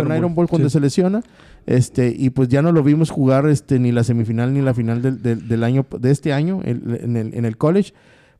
en 0.00 0.16
Iron 0.16 0.34
Bowl 0.34 0.48
cuando 0.48 0.68
sí. 0.68 0.72
se 0.74 0.80
lesiona. 0.80 1.22
Este, 1.66 2.12
y 2.16 2.30
pues 2.30 2.48
ya 2.48 2.60
no 2.60 2.72
lo 2.72 2.82
vimos 2.82 3.10
jugar 3.10 3.46
este, 3.48 3.78
ni 3.78 3.92
la 3.92 4.02
semifinal 4.02 4.52
ni 4.52 4.62
la 4.62 4.74
final 4.74 5.00
del, 5.00 5.22
del- 5.22 5.46
del 5.46 5.62
año, 5.64 5.86
de 6.00 6.10
este 6.10 6.32
año 6.32 6.60
el- 6.64 6.98
en, 7.02 7.16
el, 7.16 7.34
en 7.34 7.44
el 7.44 7.56
college. 7.56 7.92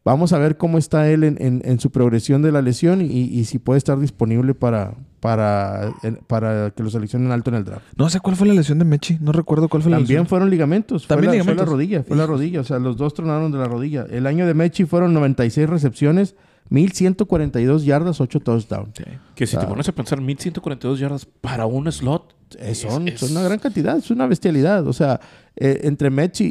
Vamos 0.05 0.33
a 0.33 0.39
ver 0.39 0.57
cómo 0.57 0.79
está 0.79 1.09
él 1.11 1.23
en, 1.23 1.37
en- 1.41 1.63
en 1.65 1.79
su 1.79 1.91
progresión 1.91 2.43
de 2.43 2.51
la 2.51 2.61
lesión 2.61 3.01
y, 3.03 3.07
y 3.07 3.45
si 3.45 3.59
puede 3.61 3.79
estar 3.79 3.99
disponible 4.01 4.53
para, 4.55 4.95
para, 5.21 5.93
para 6.27 6.73
que 6.73 6.83
lo 6.83 6.91
seleccionen 6.91 7.31
alto 7.31 7.51
en 7.51 7.57
el 7.57 7.65
draft. 7.65 7.85
No 7.97 8.11
sé 8.11 8.19
cuál 8.19 8.35
fue 8.35 8.49
la 8.49 8.55
lesión 8.55 8.81
de 8.81 8.85
Mechi. 8.85 9.19
No 9.21 9.31
recuerdo 9.31 9.69
cuál 9.69 9.83
fue 9.83 9.91
la 9.91 9.99
También 9.99 10.19
lesión. 10.21 10.27
fueron 10.27 10.51
ligamentos. 10.51 11.07
Fue 11.07 11.15
También 11.15 11.29
la, 11.29 11.33
ligamentos. 11.35 11.65
Fue 11.65 11.67
la 11.67 11.73
rodilla, 11.73 12.03
fue 12.03 12.17
la 12.17 12.27
rodilla. 12.27 12.61
O 12.61 12.65
sea, 12.65 12.81
los 12.81 12.97
dos 12.97 13.15
tronaron 13.15 13.53
de 13.53 13.59
la 13.59 13.67
rodilla. 13.67 14.05
El 14.11 14.27
año 14.27 14.45
de 14.47 14.55
Mechi 14.55 14.85
fueron 14.87 15.15
96 15.15 15.69
recepciones, 15.69 16.35
1142 16.71 17.85
yardas, 17.85 18.21
8 18.21 18.41
touchdowns. 18.41 18.93
Que 19.35 19.47
si 19.47 19.57
te 19.57 19.67
pones 19.67 19.89
a 19.89 19.93
pensar, 19.93 20.21
1142 20.21 20.99
yardas 20.99 21.27
para 21.27 21.67
un 21.67 21.91
slot. 21.93 22.35
Eh, 22.61 22.75
son, 22.75 23.09
es- 23.09 23.21
son 23.21 23.33
una 23.33 23.43
gran 23.43 23.59
cantidad, 23.59 23.97
es 23.99 24.11
una 24.11 24.27
bestialidad. 24.27 24.87
O 24.87 24.93
sea, 24.93 25.21
eh, 25.57 25.81
entre 25.85 26.11
Mechi 26.11 26.45
y, 26.45 26.51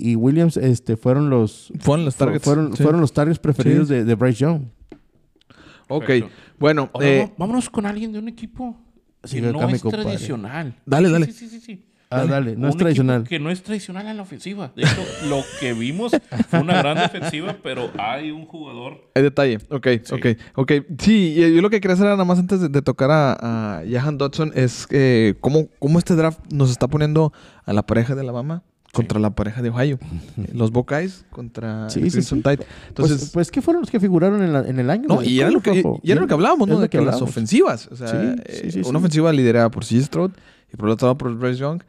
y- 0.00 0.10
y 0.12 0.16
Williams 0.16 0.56
este, 0.56 0.96
fueron 0.96 1.30
los 1.30 1.72
Fueron 1.80 2.04
los 2.04 2.16
targets. 2.16 2.44
fueron, 2.44 2.76
sí. 2.76 2.82
fueron 2.82 3.00
los 3.00 3.12
targets 3.12 3.38
preferidos 3.38 3.88
Sí. 3.88 3.94
de, 3.94 4.04
de 4.04 4.14
Bryce 4.14 4.38
Young. 4.40 4.62
Ok. 5.88 6.06
Perfecto. 6.06 6.30
Bueno, 6.58 6.90
Ahora 6.92 7.06
eh, 7.08 7.32
vámonos 7.38 7.70
con 7.70 7.86
alguien 7.86 8.12
de 8.12 8.18
un 8.18 8.28
equipo 8.28 8.76
que 9.30 9.40
no 9.40 9.68
es 9.68 9.80
compadre. 9.82 10.04
tradicional. 10.04 10.74
Dale, 10.84 11.06
Sí, 11.08 11.12
dale. 11.12 11.26
Sí, 11.26 11.32
sí, 11.32 11.48
sí, 11.48 11.60
sí. 11.60 11.84
Ah, 12.10 12.24
dale, 12.24 12.56
no 12.56 12.64
Un 12.66 12.70
es 12.70 12.76
tradicional. 12.78 13.24
Que 13.28 13.38
no 13.38 13.50
es 13.50 13.62
tradicional 13.62 14.06
en 14.06 14.16
la 14.16 14.22
ofensiva. 14.22 14.72
De 14.74 14.82
hecho, 14.82 15.04
lo 15.28 15.42
que 15.60 15.74
vimos 15.74 16.12
fue 16.48 16.60
una 16.60 16.78
gran 16.78 16.96
defensiva, 16.96 17.56
pero 17.62 17.90
hay 17.98 18.30
un 18.30 18.46
jugador. 18.46 19.10
hay 19.14 19.22
detalle. 19.22 19.58
Ok, 19.70 19.86
Sí. 20.04 20.14
ok, 20.14 20.26
ok. 20.54 20.72
Sí, 20.98 21.34
y 21.36 21.54
yo 21.54 21.60
lo 21.60 21.68
que 21.68 21.80
quería 21.80 21.94
hacer 21.94 22.06
nada 22.06 22.24
más 22.24 22.38
antes 22.38 22.60
de, 22.60 22.68
de 22.70 22.80
tocar 22.82 23.10
a, 23.10 23.78
a 23.80 23.82
Jahan 23.90 24.16
Dodson 24.16 24.52
es 24.54 24.86
eh, 24.90 25.34
cómo, 25.40 25.68
cómo 25.78 25.98
este 25.98 26.14
draft 26.16 26.40
nos 26.50 26.70
está 26.70 26.88
poniendo 26.88 27.32
a 27.66 27.72
la 27.74 27.84
pareja 27.84 28.14
de 28.14 28.22
Alabama 28.22 28.62
contra 28.94 29.20
la 29.20 29.34
pareja 29.34 29.60
de 29.60 29.68
Ohio. 29.68 29.98
Los 30.54 30.70
Buckeyes 30.72 31.26
contra 31.30 31.90
Sí, 31.90 32.00
el 32.00 32.06
sí, 32.06 32.12
Crimson 32.12 32.38
sí. 32.38 32.42
Tide. 32.42 32.66
Entonces, 32.88 33.18
pues, 33.18 33.30
pues, 33.32 33.50
¿qué 33.50 33.60
fueron 33.60 33.82
los 33.82 33.90
que 33.90 34.00
figuraron 34.00 34.42
en, 34.42 34.52
la- 34.54 34.66
en 34.66 34.78
el 34.80 34.88
año? 34.88 35.04
No, 35.08 35.22
y 35.22 35.40
era 35.40 35.50
lo 35.50 35.60
que, 35.60 35.84
y 36.02 36.10
era 36.10 36.22
lo 36.22 36.26
que 36.26 36.32
hablábamos, 36.32 36.66
¿no? 36.68 36.76
lo 36.76 36.80
De 36.80 36.88
que 36.88 36.98
las 37.02 37.20
ofensivas. 37.20 37.86
O 37.92 37.96
sea, 37.96 38.08
Sí, 38.08 38.16
eh, 38.46 38.60
sí, 38.64 38.70
sí, 38.72 38.78
una 38.80 38.88
sí. 38.92 38.96
ofensiva 38.96 39.30
liderada 39.30 39.70
por 39.70 39.84
C. 39.84 40.00
Stroud 40.02 40.30
y 40.72 40.76
por 40.76 40.88
el 40.88 40.92
otro 40.94 41.06
lado 41.08 41.18
por 41.18 41.34
Bryce 41.36 41.58
Young. 41.60 41.82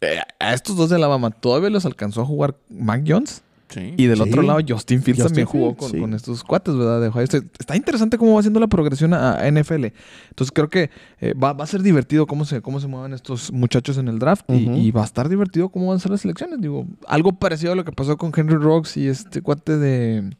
Eh, 0.00 0.20
a 0.38 0.52
estos 0.54 0.76
dos 0.76 0.90
de 0.90 0.96
Alabama 0.96 1.30
todavía 1.30 1.70
los 1.70 1.86
alcanzó 1.86 2.20
a 2.22 2.24
jugar 2.26 2.56
Mac 2.68 3.02
Jones. 3.06 3.42
Sí. 3.70 3.92
Y 3.98 4.06
del 4.06 4.16
Sí. 4.16 4.22
otro 4.22 4.40
lado, 4.40 4.60
Justin 4.66 5.02
Fields 5.02 5.20
Justin 5.22 5.44
también 5.44 5.46
jugó 5.46 5.66
Fields, 5.74 5.78
con, 5.80 5.90
sí. 5.90 6.00
con 6.00 6.14
estos 6.14 6.42
cuates, 6.42 6.74
¿verdad? 6.74 7.02
De 7.02 7.08
Ohio 7.08 7.24
State. 7.24 7.48
Está 7.58 7.76
interesante 7.76 8.16
cómo 8.16 8.32
va 8.32 8.40
haciendo 8.40 8.60
la 8.60 8.66
progresión 8.66 9.12
a, 9.12 9.34
a 9.38 9.46
NFL. 9.50 9.92
Entonces 10.30 10.52
creo 10.54 10.70
que 10.70 10.88
eh, 11.20 11.34
va, 11.34 11.52
va 11.52 11.64
a 11.64 11.66
ser 11.66 11.82
divertido 11.82 12.26
cómo 12.26 12.46
se, 12.46 12.62
cómo 12.62 12.80
se 12.80 12.86
mueven 12.86 13.12
estos 13.12 13.52
muchachos 13.52 13.98
en 13.98 14.08
el 14.08 14.18
draft. 14.18 14.44
y- 14.48 14.70
y, 14.70 14.90
va 14.90 15.02
a 15.02 15.04
estar 15.04 15.28
divertido 15.28 15.68
cómo 15.68 15.88
van 15.88 15.96
a 15.98 16.00
ser 16.00 16.10
las 16.10 16.22
selecciones. 16.22 16.62
Digo, 16.62 16.86
algo 17.06 17.32
parecido 17.32 17.72
a 17.72 17.76
lo 17.76 17.84
que 17.84 17.92
pasó 17.92 18.16
con 18.16 18.32
Henry 18.34 18.56
Rocks 18.56 18.96
y 18.96 19.06
este 19.06 19.42
cuate 19.42 19.76
de 19.76 20.34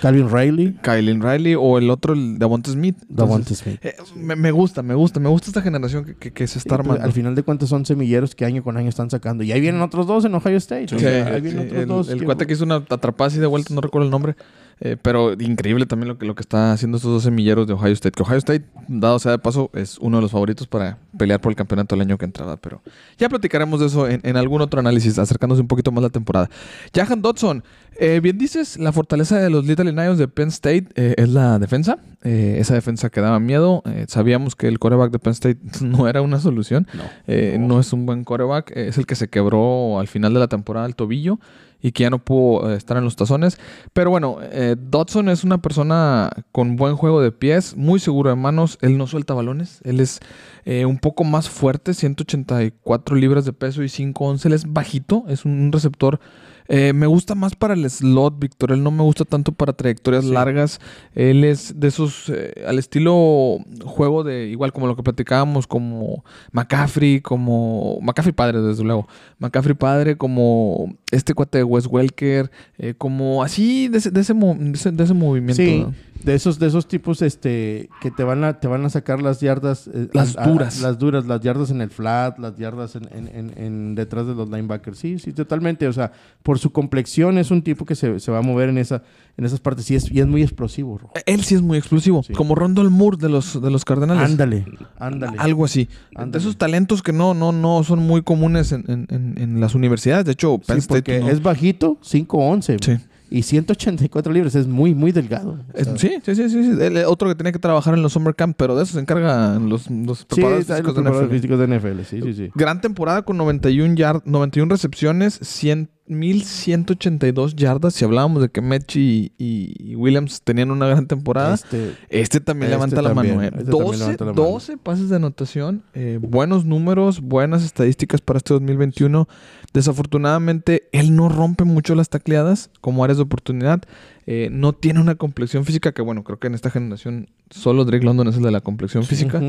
Calvin 0.00 0.28
Riley, 0.30 0.74
Kylen 0.82 1.22
Riley 1.22 1.54
o 1.54 1.78
el 1.78 1.90
otro, 1.90 2.14
el 2.14 2.38
Davonte 2.38 2.70
Smith. 2.70 2.96
Davante 3.08 3.54
Smith. 3.54 3.78
eh, 3.82 3.94
me, 4.16 4.36
me 4.36 4.50
gusta, 4.50 4.82
me 4.82 4.94
gusta, 4.94 5.20
me 5.20 5.28
gusta 5.28 5.48
esta 5.48 5.62
generación 5.62 6.04
que, 6.04 6.14
que- 6.16 6.32
que 6.32 6.46
se 6.46 6.58
está 6.58 6.74
Sí, 6.76 6.80
armando. 6.80 7.04
al 7.04 7.12
final 7.12 7.34
de 7.34 7.42
cuentas 7.42 7.68
son 7.68 7.86
semilleros 7.86 8.34
que 8.34 8.44
año 8.44 8.62
con 8.62 8.76
año 8.76 8.88
están 8.88 9.10
sacando. 9.10 9.44
Y 9.44 9.52
ahí 9.52 9.60
vienen 9.60 9.80
otros 9.82 10.06
dos 10.06 10.24
en 10.24 10.34
Ohio 10.34 10.56
State. 10.56 10.88
Sí, 10.88 10.94
o 10.96 10.98
sea, 10.98 11.26
ahí 11.26 11.34
sí, 11.36 11.40
vienen 11.42 11.66
otros 11.66 11.80
el, 11.82 11.88
dos. 11.88 12.08
el 12.10 12.24
cuate 12.24 12.46
que 12.46 12.52
hizo 12.54 12.64
una 12.64 12.76
atrapada 12.76 13.28
así 13.28 13.38
de 13.38 13.46
vuelta, 13.46 13.72
no 13.74 13.80
recuerdo 13.80 14.06
el 14.06 14.10
nombre. 14.10 14.36
Eh, 14.84 14.96
pero 15.00 15.32
increíble 15.34 15.86
también 15.86 16.08
lo 16.08 16.18
que, 16.18 16.26
lo 16.26 16.34
que 16.34 16.40
está 16.42 16.72
haciendo 16.72 16.96
estos 16.96 17.12
dos 17.12 17.22
semilleros 17.22 17.66
de 17.66 17.72
Ohio 17.74 17.92
State. 17.92 18.12
Que 18.16 18.22
Ohio 18.22 18.38
State, 18.38 18.64
dado 18.88 19.18
sea 19.18 19.30
de 19.32 19.38
paso, 19.38 19.70
es 19.74 19.96
uno 19.98 20.18
de 20.18 20.22
los 20.22 20.30
favoritos 20.32 20.66
para 20.66 20.98
pelear 21.16 21.40
por 21.40 21.52
el 21.52 21.56
campeonato 21.56 21.94
el 21.94 22.00
año 22.00 22.18
que 22.18 22.24
entraba. 22.24 22.56
Pero 22.56 22.82
ya 23.16 23.28
platicaremos 23.28 23.78
de 23.80 23.86
eso 23.86 24.08
en, 24.08 24.20
en 24.24 24.36
algún 24.36 24.60
otro 24.60 24.80
análisis, 24.80 25.18
acercándose 25.18 25.62
un 25.62 25.68
poquito 25.68 25.92
más 25.92 26.02
la 26.02 26.10
temporada. 26.10 26.50
Jahan 26.94 27.22
Dodson, 27.22 27.62
eh, 27.98 28.20
bien 28.20 28.38
dices, 28.38 28.78
la 28.78 28.90
fortaleza 28.92 29.38
de 29.38 29.50
los 29.50 29.64
Little 29.66 29.92
Lions 29.92 30.18
de 30.18 30.26
Penn 30.26 30.48
State 30.48 30.88
eh, 30.96 31.14
es 31.16 31.28
la 31.28 31.58
defensa. 31.58 31.98
Eh, 32.24 32.56
esa 32.58 32.74
defensa 32.74 33.10
que 33.10 33.20
daba 33.20 33.38
miedo. 33.40 33.82
Eh, 33.86 34.06
sabíamos 34.08 34.56
que 34.56 34.66
el 34.68 34.78
quarterback 34.78 35.12
de 35.12 35.18
Penn 35.18 35.32
State 35.32 35.58
no 35.84 36.08
era 36.08 36.22
una 36.22 36.40
solución. 36.40 36.86
No. 36.94 37.02
Eh, 37.26 37.56
no 37.60 37.78
es 37.80 37.92
un 37.92 38.06
buen 38.06 38.24
quarterback. 38.24 38.70
eh, 38.76 38.88
es 38.88 38.98
el 38.98 39.06
que 39.06 39.14
se 39.14 39.28
quebró 39.28 40.00
al 40.00 40.08
final 40.08 40.32
de 40.34 40.40
la 40.40 40.48
temporada 40.48 40.86
el 40.86 40.94
tobillo 40.96 41.38
y 41.82 41.92
que 41.92 42.04
ya 42.04 42.10
no 42.10 42.24
pudo 42.24 42.70
eh, 42.70 42.76
estar 42.76 42.96
en 42.96 43.04
los 43.04 43.16
tazones. 43.16 43.58
Pero 43.92 44.10
bueno, 44.10 44.38
eh, 44.40 44.76
Dodson 44.78 45.28
es 45.28 45.44
una 45.44 45.60
persona 45.60 46.30
con 46.52 46.76
buen 46.76 46.96
juego 46.96 47.20
de 47.20 47.32
pies, 47.32 47.76
muy 47.76 47.98
seguro 47.98 48.30
de 48.30 48.36
manos. 48.36 48.78
Él 48.80 48.96
no 48.96 49.06
suelta 49.06 49.34
balones. 49.34 49.80
Él 49.84 50.00
es 50.00 50.20
eh, 50.64 50.86
un 50.86 50.98
poco 50.98 51.24
más 51.24 51.50
fuerte, 51.50 51.92
184 51.92 53.16
libras 53.16 53.44
de 53.44 53.52
peso 53.52 53.82
y 53.82 53.86
5'11. 53.86 54.46
Él 54.46 54.52
es 54.52 54.72
bajito, 54.72 55.24
es 55.28 55.44
un 55.44 55.72
receptor. 55.72 56.20
Eh, 56.68 56.92
me 56.92 57.06
gusta 57.06 57.34
más 57.34 57.54
para 57.56 57.74
el 57.74 57.88
slot, 57.90 58.38
Víctor. 58.38 58.72
Él 58.72 58.82
no 58.82 58.90
me 58.90 59.02
gusta 59.02 59.24
tanto 59.24 59.52
para 59.52 59.72
trayectorias 59.72 60.24
largas. 60.24 60.80
Él 61.14 61.44
es 61.44 61.78
de 61.78 61.88
esos, 61.88 62.28
eh, 62.28 62.64
al 62.66 62.78
estilo 62.78 63.58
juego 63.84 64.24
de, 64.24 64.46
igual 64.48 64.72
como 64.72 64.86
lo 64.86 64.96
que 64.96 65.02
platicábamos, 65.02 65.66
como 65.66 66.24
McCaffrey, 66.52 67.20
como 67.20 67.98
McCaffrey 68.02 68.32
padre, 68.32 68.60
desde 68.60 68.84
luego. 68.84 69.08
McCaffrey 69.38 69.74
padre, 69.74 70.16
como 70.16 70.94
este 71.10 71.34
cuate 71.34 71.58
de 71.58 71.64
Wes 71.64 71.86
Welker, 71.86 72.50
eh, 72.78 72.94
como 72.96 73.42
así 73.42 73.88
de 73.88 73.98
ese, 73.98 74.10
de 74.10 74.20
ese, 74.20 74.34
de 74.34 74.70
ese- 74.72 74.92
de 74.92 75.04
ese 75.04 75.14
movimiento. 75.14 75.62
Sí, 75.62 75.80
¿no? 75.80 75.94
de 76.22 76.34
esos, 76.36 76.60
de 76.60 76.68
esos 76.68 76.86
tipos 76.86 77.20
este, 77.20 77.88
que 78.00 78.12
te 78.12 78.22
van 78.22 78.44
a, 78.44 78.60
te 78.60 78.68
van 78.68 78.84
a 78.84 78.90
sacar 78.90 79.20
las 79.20 79.40
yardas. 79.40 79.90
Las 80.12 80.36
a- 80.36 80.44
a- 80.44 80.46
duras. 80.46 80.80
las 80.80 80.96
duras, 80.98 81.26
las 81.26 81.40
yardas 81.40 81.70
en 81.72 81.80
el 81.80 81.90
flat, 81.90 82.38
las 82.38 82.56
yardas 82.56 82.94
en, 82.94 83.08
en- 83.12 83.28
en- 83.34 83.52
en 83.56 83.94
detrás 83.96 84.28
de 84.28 84.34
los 84.36 84.48
linebackers. 84.48 84.98
Sí, 84.98 85.18
sí, 85.18 85.32
totalmente. 85.32 85.88
O 85.88 85.92
sea, 85.92 86.12
por 86.44 86.60
su 86.62 86.70
complexión 86.72 87.36
es 87.38 87.50
un 87.50 87.62
tipo 87.62 87.84
que 87.84 87.94
se, 87.94 88.18
se 88.20 88.30
va 88.30 88.38
a 88.38 88.42
mover 88.42 88.68
en, 88.68 88.78
esa, 88.78 89.02
en 89.36 89.44
esas 89.44 89.60
partes 89.60 89.90
y 89.90 89.96
es, 89.96 90.10
y 90.10 90.20
es 90.20 90.26
muy 90.26 90.42
explosivo. 90.42 90.96
Rojo. 90.98 91.12
Él 91.26 91.42
sí 91.44 91.54
es 91.54 91.62
muy 91.62 91.76
explosivo, 91.76 92.22
Sí. 92.22 92.32
como 92.32 92.54
Rondell 92.54 92.88
Moore 92.90 93.16
de 93.18 93.28
los, 93.28 93.60
de 93.60 93.70
los 93.70 93.84
Cardenales. 93.84 94.24
Ándale, 94.24 94.64
ándale. 94.98 95.36
Algo 95.38 95.64
así. 95.64 95.88
Ándale. 96.14 96.32
De 96.32 96.38
esos 96.38 96.56
talentos 96.56 97.02
que 97.02 97.12
no, 97.12 97.34
no, 97.34 97.52
no 97.52 97.82
son 97.84 97.98
muy 97.98 98.22
comunes 98.22 98.72
en, 98.72 98.84
en- 98.88 99.34
en- 99.36 99.60
las 99.60 99.74
universidades. 99.74 100.24
De 100.24 100.32
hecho, 100.32 100.60
Sí, 100.66 100.72
State 100.78 100.86
porque 100.88 101.20
no- 101.20 101.28
es 101.28 101.42
bajito, 101.42 101.98
5'11". 102.02 102.76
Sí. 102.82 102.96
Y 103.34 103.44
184 103.44 104.30
libras, 104.30 104.54
es 104.54 104.66
muy, 104.66 104.94
muy 104.94 105.10
delgado. 105.10 105.58
Es- 105.74 105.88
sí, 105.96 106.10
sí, 106.22 106.34
sí, 106.34 106.50
sí, 106.50 106.64
sí. 106.64 106.70
Eh, 106.78 107.04
otro 107.06 107.28
que 107.28 107.34
tiene 107.34 107.50
que 107.50 107.58
trajar 107.58 107.94
en 107.94 108.02
los 108.02 108.12
summer 108.12 108.34
camp, 108.34 108.54
pero 108.58 108.76
de 108.76 108.82
eso 108.84 108.92
se 108.92 109.00
encargan 109.00 109.70
los, 109.70 109.90
los 109.90 110.18
Sí, 110.18 110.24
preparadores 110.28 110.68
los 110.84 110.94
de 110.94 111.02
NFL. 111.02 111.30
físicos 111.30 111.58
de 111.58 111.66
NFL, 111.66 112.00
sí, 112.04 112.20
sí, 112.22 112.34
sí. 112.34 112.50
Gran 112.54 112.82
temporada 112.82 113.22
con 113.22 113.38
91, 113.38 113.94
yard, 113.94 114.20
91 114.26 114.68
recepciones, 114.70 115.38
100, 115.42 115.88
1182 116.06 117.54
yardas. 117.56 117.94
Si 117.94 118.04
hablábamos 118.04 118.42
de 118.42 118.48
que 118.48 118.60
Mechie 118.60 119.32
y, 119.38 119.74
y 119.78 119.94
Williams 119.96 120.42
tenían 120.42 120.70
una 120.70 120.86
gran 120.86 121.06
temporada, 121.06 121.54
este, 121.54 121.94
Este, 122.08 122.40
también 122.40 122.72
este 122.72 122.76
levanta 122.76 123.02
la 123.02 123.14
mano. 123.14 123.42
¿eh? 123.42 123.46
este 123.46 123.64
también 123.64 123.70
12, 123.70 123.98
levanta 123.98 124.24
la 124.24 124.32
mano. 124.32 124.42
12 124.42 124.76
pases 124.78 125.08
de 125.08 125.16
anotación, 125.16 125.82
eh, 125.94 126.18
buenos 126.20 126.64
números, 126.64 127.20
buenas 127.20 127.64
estadísticas 127.64 128.20
para 128.20 128.38
este 128.38 128.54
2021. 128.54 129.28
Desafortunadamente, 129.72 130.88
él 130.92 131.14
no 131.14 131.28
rompe 131.28 131.64
mucho 131.64 131.94
las 131.94 132.08
tacleadas 132.08 132.70
como 132.80 133.04
áreas 133.04 133.18
de 133.18 133.22
oportunidad. 133.22 133.82
Eh, 134.26 134.48
no 134.52 134.72
tiene 134.72 135.00
una 135.00 135.14
complexión 135.14 135.64
física 135.64 135.92
que, 135.92 136.02
bueno, 136.02 136.24
creo 136.24 136.38
que 136.38 136.46
en 136.46 136.54
esta 136.54 136.70
generación 136.70 137.28
solo 137.50 137.84
Drake 137.84 138.04
London 138.04 138.28
es 138.28 138.36
el 138.36 138.42
de 138.42 138.50
la 138.50 138.60
complexión 138.60 139.04
física. 139.04 139.40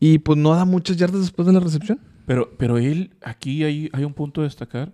Y 0.00 0.18
pues 0.18 0.38
no 0.38 0.54
da 0.54 0.64
muchas 0.64 0.96
yardas 0.96 1.20
después 1.20 1.46
de 1.46 1.52
la 1.52 1.60
recepción. 1.60 2.00
Pero, 2.26 2.50
pero 2.56 2.78
él, 2.78 3.10
aquí 3.22 3.64
hay, 3.64 3.90
hay 3.92 4.04
un 4.04 4.14
punto 4.14 4.40
a 4.40 4.44
destacar 4.44 4.92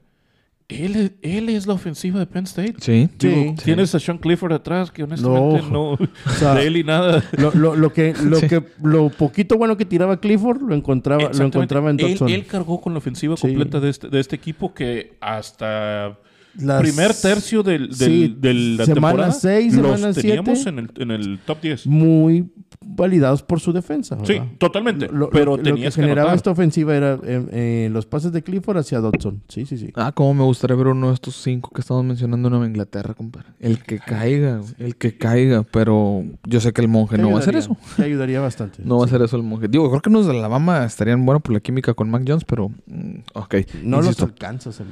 Él, 0.71 0.97
es- 0.97 1.13
él 1.23 1.49
es 1.49 1.67
la 1.67 1.75
ofensiva 1.75 2.19
de 2.21 2.27
Penn 2.27 2.45
State. 2.45 2.75
Sí. 2.81 3.09
Digo, 3.19 3.55
Sí. 3.59 3.65
Tienes 3.65 3.95
a 3.95 3.99
Sean 4.01 4.19
Clifford 4.19 4.53
atrás, 4.53 4.91
que 4.91 5.03
honestamente 5.03 5.63
No. 5.71 5.97
no, 5.97 5.99
sea, 6.39 6.55
de 6.55 6.67
él 6.67 6.77
y 6.77 6.85
nada. 6.85 7.23
Lo, 7.39 7.53
lo, 7.55 7.75
lo 7.77 7.93
que, 7.93 8.15
lo 8.25 8.37
Sí. 8.37 8.49
que, 8.49 8.63
lo 8.83 9.09
poquito 9.11 9.57
bueno 9.57 9.77
que 9.77 9.85
tiraba 9.85 10.19
Clifford 10.21 10.63
lo 10.63 10.75
encontraba, 10.75 11.31
lo 11.33 11.45
encontraba 11.45 11.91
en 11.91 12.01
él, 12.01 12.11
Dodson. 12.11 12.29
él 12.29 12.47
cargó 12.47 12.81
con 12.81 12.93
la 12.95 12.99
ofensiva 12.99 13.37
Sí. 13.37 13.43
completa 13.49 13.81
de 13.81 13.91
este, 13.91 14.09
de 14.09 14.21
este 14.21 14.37
equipo 14.37 14.73
que 14.75 15.15
hasta 15.21 16.19
Las- 16.59 16.81
primer 16.83 17.15
tercio 17.15 17.63
del, 17.63 17.89
del- 17.89 17.95
Sí, 17.97 18.37
de 18.39 18.55
la 18.55 18.85
semana 18.85 19.09
temporada 19.09 19.33
seis, 19.33 19.75
los 19.75 19.97
semana 19.99 20.13
teníamos 20.15 20.59
siete. 20.59 20.69
en 20.71 20.79
el, 20.79 20.91
en 21.03 21.11
el 21.11 21.39
top 21.45 21.61
10. 21.63 21.87
muy 21.87 22.51
validados 22.83 23.43
por 23.43 23.61
su 23.61 23.73
defensa. 23.73 24.17
Sí, 24.25 24.41
totalmente. 24.59 25.07
Lo, 25.09 25.13
lo- 25.13 25.31
pero 25.31 25.57
lo 25.57 25.63
que 25.75 25.91
generaba 25.91 26.35
esta 26.35 26.51
ofensiva 26.51 26.97
era 26.97 27.19
eh, 27.25 27.47
eh, 27.53 27.89
los 27.93 28.07
pases 28.07 28.33
de 28.33 28.43
Clifford 28.43 28.79
hacia 28.79 29.01
Dodson. 29.01 29.43
Sí, 29.49 29.65
sí, 29.67 29.77
sí. 29.79 29.91
Ah, 29.95 30.13
cómo 30.13 30.35
me 30.35 30.45
gustaría 30.45 30.77
ver 30.77 30.89
uno 30.89 31.09
de 31.09 31.15
estos 31.15 31.37
cinco 31.37 31.71
que 31.75 31.81
estamos 31.83 32.05
mencionando 32.05 32.49
en 32.49 32.53
Nueva 32.53 32.67
Inglaterra, 32.67 33.15
compadre. 33.15 33.49
El 33.61 33.83
que 33.83 33.99
caiga, 33.99 34.61
el 34.79 34.97
que 34.97 35.17
caiga. 35.17 35.63
Pero 35.63 36.25
yo 36.47 36.61
sé 36.61 36.73
que 36.73 36.81
el 36.81 36.89
monje 36.89 37.17
Te 37.17 37.23
no 37.23 37.31
va 37.31 37.37
a 37.37 37.41
hacer 37.41 37.55
eso. 37.57 37.77
Te 37.97 38.05
ayudaría 38.05 38.41
bastante. 38.41 38.83
No 38.85 38.97
va 38.99 39.05
a 39.05 39.07
hacer 39.07 39.23
eso 39.23 39.37
el 39.37 39.43
monje. 39.43 39.69
Digo, 39.69 39.89
creo 39.91 40.01
que 40.03 40.09
unos 40.09 40.27
de 40.27 40.33
Alabama 40.33 40.85
estarían 40.85 41.25
buenos 41.25 41.43
por 41.43 41.53
la 41.53 41.61
química 41.61 41.95
con 41.95 42.11
Mac 42.11 42.25
Jones, 42.27 42.45
pero... 42.45 42.71
mm, 42.87 43.19
ok. 43.35 43.55
No 43.85 43.99
insisto. 43.99 44.23
los 44.25 44.33
alcanzas. 44.33 44.83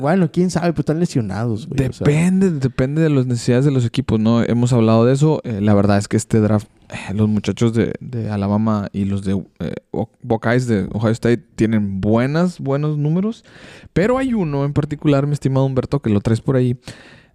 Bueno, 0.00 0.30
quién 0.30 0.50
sabe, 0.50 0.72
pues 0.74 0.80
están 0.80 1.00
lesionados. 1.00 1.66
güey. 1.66 1.78
Depende, 1.78 2.50
depende 2.50 3.02
de 3.02 3.10
las 3.10 3.26
necesidades 3.26 3.64
de 3.64 3.70
los 3.70 3.84
equipos, 3.84 4.20
¿no? 4.20 4.42
Hemos 4.42 4.72
hablado 4.72 5.04
de 5.04 5.14
eso. 5.14 5.40
Eh, 5.44 5.60
la 5.60 5.74
verdad 5.74 5.98
es 5.98 6.08
que 6.08 6.16
este 6.16 6.40
draft, 6.40 6.68
eh, 6.90 7.14
los 7.14 7.28
muchachos 7.28 7.72
de, 7.72 8.30
Alabama 8.30 8.88
y 8.92 9.04
los 9.04 9.24
de 9.24 9.42
eh, 9.60 9.74
de 9.92 10.88
Ohio 10.92 11.12
State 11.12 11.42
tienen 11.54 12.00
buenas, 12.00 12.60
buenos 12.60 12.98
números. 12.98 13.44
Pero 13.92 14.18
hay 14.18 14.34
uno 14.34 14.64
en 14.64 14.72
particular, 14.72 15.26
mi 15.26 15.32
estimado 15.32 15.66
Humberto, 15.66 16.00
que 16.00 16.10
lo 16.10 16.20
traes 16.20 16.40
por 16.40 16.56
ahí, 16.56 16.76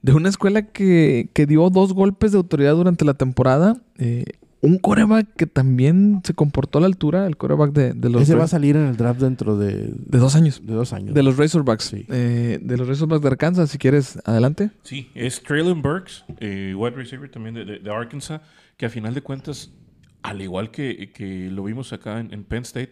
de 0.02 0.14
una 0.14 0.30
escuela 0.30 0.62
que, 0.62 1.30
que 1.34 1.46
dio 1.46 1.70
dos 1.70 1.94
golpes 1.94 2.32
de 2.32 2.38
autoridad 2.38 2.76
durante 2.76 3.06
la 3.06 3.16
temporada. 3.16 3.82
Un 4.62 4.78
coreback 4.78 5.28
que 5.38 5.46
también 5.48 6.22
se 6.26 6.34
comportó 6.34 6.80
a 6.80 6.82
la 6.82 6.88
altura, 6.88 7.26
el 7.28 7.38
coreback 7.38 7.72
de, 7.72 7.94
de 7.94 8.10
los 8.10 8.22
Ese 8.24 8.36
va 8.36 8.44
a 8.44 8.48
salir 8.48 8.76
en 8.76 8.88
el 8.88 8.98
draft 8.98 9.22
dentro 9.22 9.58
de, 9.58 9.94
de 9.96 10.18
dos 10.18 10.36
años. 10.36 10.62
de 10.66 10.74
dos 10.74 10.92
años. 10.92 11.14
De 11.14 11.24
los 11.24 11.38
Razorbacks. 11.38 11.86
Sí. 11.86 12.06
Eh, 12.10 12.60
de 12.62 12.78
los 12.78 12.88
Razorbacks 12.88 13.22
de 13.22 13.28
Arkansas, 13.30 13.70
si 13.70 13.78
quieres, 13.78 14.20
adelante. 14.26 14.72
Sí, 14.84 15.10
es 15.16 15.42
Traylon 15.44 15.82
Burks, 15.82 16.26
eh, 16.40 16.74
wide 16.76 16.96
receiver 16.96 17.30
también 17.32 17.56
de, 17.56 17.64
de- 17.64 17.80
de 17.80 17.92
Arkansas, 17.92 18.42
que 18.76 18.86
a 18.86 18.90
final 18.90 19.14
de 19.14 19.22
cuentas, 19.22 19.72
al 20.24 20.42
igual 20.42 20.72
que, 20.72 21.12
que 21.14 21.50
lo 21.50 21.64
vimos 21.64 21.94
acá 21.94 22.20
en, 22.20 22.34
en 22.34 22.44
Penn 22.44 22.64
State, 22.64 22.92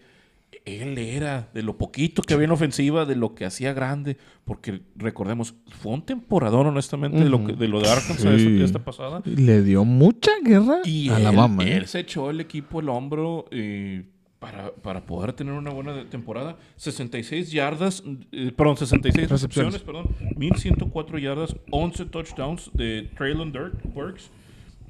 él 0.65 0.97
era 0.97 1.49
de 1.53 1.61
lo 1.63 1.77
poquito 1.77 2.21
que 2.21 2.33
había 2.33 2.45
en 2.45 2.51
ofensiva, 2.51 3.05
de 3.05 3.15
lo 3.15 3.35
que 3.35 3.45
hacía 3.45 3.73
grande, 3.73 4.17
porque 4.45 4.81
recordemos, 4.95 5.55
fue 5.69 5.93
un 5.93 6.01
temporador 6.03 6.67
honestamente 6.67 7.19
de, 7.23 7.29
lo 7.29 7.45
que, 7.45 7.53
de 7.53 7.67
lo 7.67 7.79
de 7.81 7.89
Arkansas 7.89 8.41
Sí. 8.41 8.61
esta, 8.61 8.79
pasada. 8.83 9.21
Le 9.25 9.61
dio 9.63 9.85
mucha 9.85 10.31
guerra 10.43 10.79
Y 10.85 11.09
a 11.09 11.17
él, 11.17 11.25
Alabama. 11.27 11.63
¿eh? 11.63 11.77
él 11.77 11.87
se 11.87 11.99
echó 11.99 12.29
el 12.29 12.39
equipo 12.41 12.79
al 12.79 12.89
hombro 12.89 13.45
eh, 13.51 14.05
para, 14.39 14.73
para 14.75 15.05
poder 15.05 15.33
tener 15.33 15.53
una 15.53 15.71
buena 15.71 16.07
temporada. 16.09 16.57
66 16.75 17.51
yardas, 17.51 18.03
eh, 18.31 18.51
perdón, 18.55 18.77
66 18.77 19.29
Recepciones. 19.29 19.73
recepciones, 19.73 19.81
perdón, 19.81 20.37
1104 20.37 21.17
yardas, 21.17 21.55
11 21.71 22.05
touchdowns 22.05 22.69
de 22.73 23.09
Traylon 23.17 23.51
Dirk 23.51 23.73
Burks. 23.93 24.29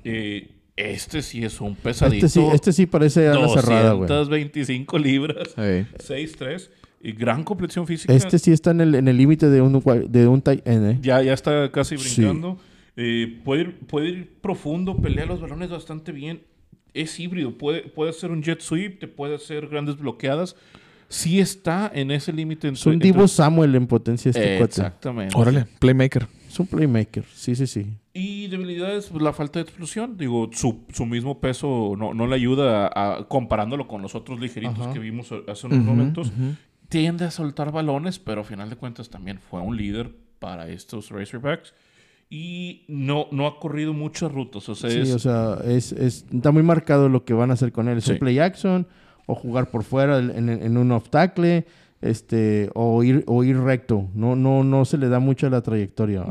Eh, 0.03 0.51
este 0.77 1.21
sí 1.21 1.43
es 1.43 1.59
un 1.59 1.75
pesadito. 1.75 2.25
Este 2.27 2.39
sí, 2.39 2.47
este 2.53 2.71
sí 2.71 2.85
parece 2.85 3.27
ala 3.27 3.49
cerrada, 3.49 3.91
güey. 3.93 4.07
225 4.07 4.97
libras, 4.99 5.57
Ey. 5.57 5.85
6'3", 5.97 6.69
y 7.01 7.11
gran 7.11 7.43
complexión 7.43 7.85
física. 7.85 8.13
Este 8.13 8.39
sí 8.39 8.51
está 8.51 8.71
en 8.71 8.81
el 8.81 8.95
en 8.95 9.07
el 9.07 9.17
límite 9.17 9.49
de 9.49 9.61
un 9.61 9.83
de 10.09 10.27
un 10.27 10.41
tight 10.41 10.65
end, 10.67 10.91
¿eh? 10.91 10.97
Ya, 11.01 11.21
ya 11.21 11.33
está 11.33 11.69
casi 11.71 11.97
Sí. 11.97 12.21
brincando. 12.21 12.57
Eh, 12.95 13.41
puede, 13.43 13.61
ir, 13.61 13.79
puede 13.87 14.09
ir 14.09 14.31
profundo, 14.41 14.97
pelea 14.97 15.25
los 15.27 15.39
balones 15.41 15.69
bastante 15.69 16.11
bien. 16.11 16.41
Es 16.93 17.19
híbrido, 17.19 17.55
puede, 17.55 17.81
puede 17.83 18.09
hacer 18.09 18.31
un 18.31 18.41
jet 18.41 18.59
sweep, 18.61 18.99
te 18.99 19.07
puede 19.07 19.35
hacer 19.35 19.67
grandes 19.67 19.97
bloqueadas. 19.97 20.55
Sí 21.09 21.39
está 21.39 21.91
en 21.93 22.09
ese 22.11 22.33
límite. 22.33 22.67
Es 22.69 22.85
un 22.85 22.99
Divo 22.99 23.27
Samuel 23.27 23.75
en 23.75 23.87
potencia 23.87 24.29
este 24.29 24.57
cuate. 24.57 24.81
Exactamente. 24.81 25.35
Órale, 25.37 25.65
playmaker. 25.79 26.27
Es 26.57 26.59
un 26.59 26.67
playmaker. 26.67 27.23
Sí, 27.35 27.55
sí, 27.55 27.67
sí. 27.67 27.85
Y 28.13 28.47
debilidades, 28.47 29.07
pues, 29.07 29.21
la 29.21 29.31
falta 29.31 29.59
de 29.59 29.63
explosión. 29.63 30.17
Digo, 30.17 30.49
su, 30.53 30.85
su 30.91 31.05
mismo 31.05 31.39
peso 31.39 31.93
no, 31.95 32.15
no 32.15 32.25
le 32.25 32.33
ayuda 32.35 32.87
a, 32.87 33.17
a- 33.17 33.27
comparándolo 33.27 33.87
con 33.87 34.01
los 34.01 34.15
otros 34.15 34.39
ligeritos 34.39 34.79
Ajá. 34.79 34.91
que 34.93 34.97
vimos 34.97 35.31
hace 35.47 35.67
unos 35.67 35.79
Ujú, 35.79 35.87
momentos. 35.87 36.27
ujú. 36.29 36.55
Tiende 36.89 37.25
a 37.25 37.31
soltar 37.31 37.71
balones, 37.71 38.17
pero 38.17 38.41
a 38.41 38.43
final 38.43 38.71
de 38.71 38.75
cuentas 38.75 39.09
también 39.11 39.37
fue 39.39 39.61
un 39.61 39.77
líder 39.77 40.15
para 40.39 40.67
estos 40.67 41.11
Razorbacks. 41.11 41.75
Y 42.29 42.85
no, 42.87 43.27
no 43.31 43.45
ha 43.45 43.59
corrido 43.59 43.93
muchas 43.93 44.31
rutas. 44.31 44.67
O 44.67 44.73
sea, 44.75 44.89
Sí, 44.89 44.99
es, 44.99 45.13
o 45.13 45.19
sea, 45.19 45.57
es, 45.65 45.91
es- 45.91 46.25
está 46.33 46.51
muy 46.51 46.63
marcado 46.63 47.07
lo 47.09 47.23
que 47.23 47.33
van 47.33 47.51
a 47.51 47.53
hacer 47.53 47.71
con 47.71 47.87
él. 47.87 47.99
Es 47.99 48.05
Sí. 48.05 48.13
un 48.13 48.17
play 48.19 48.39
action 48.39 48.87
o 49.27 49.35
jugar 49.35 49.69
por 49.69 49.83
fuera 49.83 50.17
en, 50.17 50.31
en- 50.31 50.49
en 50.63 50.77
un 50.77 50.91
off 50.91 51.09
tackle 51.09 51.67
este, 52.01 52.69
o, 52.75 53.03
ir, 53.03 53.23
o 53.27 53.43
ir 53.43 53.57
recto. 53.59 54.07
No, 54.13 54.35
no, 54.35 54.63
no 54.63 54.85
se 54.85 54.97
le 54.97 55.09
da 55.09 55.19
mucho 55.19 55.49
la 55.49 55.61
trayectoria. 55.61 56.25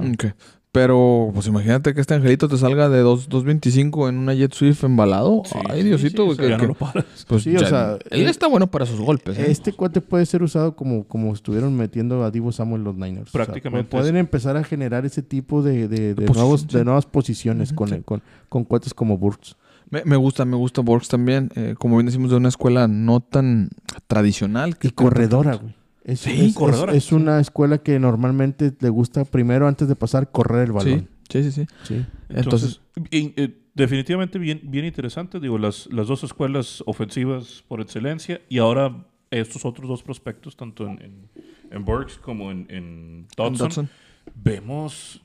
Pero, 0.72 1.30
pues 1.32 1.46
imagínate 1.46 1.94
que 1.94 2.02
este 2.02 2.12
angelito 2.12 2.48
te 2.48 2.58
salga 2.58 2.90
de 2.90 2.98
dos- 3.00 3.30
2.25 3.30 4.10
en 4.10 4.18
una 4.18 4.34
Jet 4.34 4.52
Swift 4.52 4.84
embalado. 4.84 5.40
Sí, 5.46 5.58
Ay, 5.70 5.82
Diosito, 5.84 6.22
sí, 6.22 6.26
güey. 6.26 6.30
o 6.32 6.34
sea, 6.34 6.44
que- 6.44 6.50
ya 6.50 6.56
no 6.58 6.60
que- 6.60 6.66
lo 6.68 6.74
paras. 6.74 7.04
pues 7.26 7.42
Sí, 7.44 7.56
o 7.56 7.60
sea, 7.66 7.96
él 8.10 8.26
eh, 8.26 8.28
está 8.28 8.46
bueno 8.46 8.66
para 8.66 8.84
sus 8.84 9.00
golpes. 9.00 9.38
¿eh? 9.38 9.50
Este 9.50 9.72
cuate 9.72 10.02
puede 10.02 10.26
ser 10.26 10.42
usado 10.42 10.76
como, 10.76 11.04
como 11.04 11.32
estuvieron 11.32 11.74
metiendo 11.74 12.22
a 12.24 12.30
Divo 12.30 12.52
Samuel 12.52 12.84
los 12.84 12.94
Niners. 12.94 13.28
O 13.28 13.32
sea, 13.32 13.44
Prácticamente 13.46 13.88
pu- 13.88 13.90
pueden 14.00 14.16
es- 14.16 14.20
empezar 14.20 14.58
a 14.58 14.64
generar 14.64 15.06
ese 15.06 15.22
tipo 15.22 15.62
de, 15.62 15.88
de, 15.88 16.14
de 16.14 16.14
Posición, 16.14 16.34
nuevos, 16.36 16.68
de 16.68 16.84
nuevas 16.84 17.06
posiciones 17.06 17.72
con, 17.72 17.88
sí. 17.88 17.94
el- 17.94 18.04
con, 18.04 18.22
con 18.50 18.64
cuates 18.64 18.92
como 18.92 19.16
Burks. 19.16 19.56
Me, 19.90 20.04
me 20.04 20.16
gusta, 20.16 20.44
me 20.44 20.56
gusta 20.56 20.80
Borgs 20.82 21.08
también. 21.08 21.50
eh, 21.54 21.74
como 21.78 21.96
bien 21.96 22.06
decimos, 22.06 22.30
de 22.30 22.36
una 22.36 22.48
escuela 22.48 22.88
no 22.88 23.20
tan 23.20 23.70
tradicional. 24.06 24.76
que 24.78 24.88
Y 24.88 24.90
corredora, 24.90 25.54
güey. 25.56 25.74
Es, 26.04 26.20
Sí, 26.20 26.46
es- 26.46 26.54
corredora, 26.54 26.94
es 26.94 27.12
una 27.12 27.40
escuela 27.40 27.78
que 27.78 27.98
normalmente 27.98 28.72
le 28.80 28.88
gusta 28.90 29.24
primero, 29.24 29.66
antes 29.66 29.88
de 29.88 29.96
pasar, 29.96 30.30
correr 30.30 30.66
el 30.66 30.72
balón. 30.72 31.08
sí, 31.28 31.42
sí, 31.42 31.50
sí. 31.52 31.66
Sí. 31.82 32.04
Entonces, 32.28 32.80
Entonces, 32.96 33.10
y, 33.10 33.32
eh, 33.40 33.58
definitivamente 33.74 34.38
bien, 34.38 34.60
bien 34.64 34.84
interesante. 34.84 35.40
Digo, 35.40 35.58
las, 35.58 35.88
las 35.92 36.06
dos 36.08 36.22
escuelas 36.24 36.82
ofensivas 36.86 37.64
por 37.68 37.80
excelencia 37.80 38.40
y 38.48 38.58
ahora 38.58 39.04
estos 39.32 39.64
otros 39.64 39.88
dos 39.88 40.02
prospectos, 40.04 40.56
tanto 40.56 40.86
en, 40.86 41.02
en, 41.02 41.28
en 41.72 41.84
Burks 41.84 42.18
como 42.18 42.52
en, 42.52 42.66
en 42.70 43.26
Dodson, 43.36 43.68
Dodson. 43.68 43.88
vemos 44.34 45.20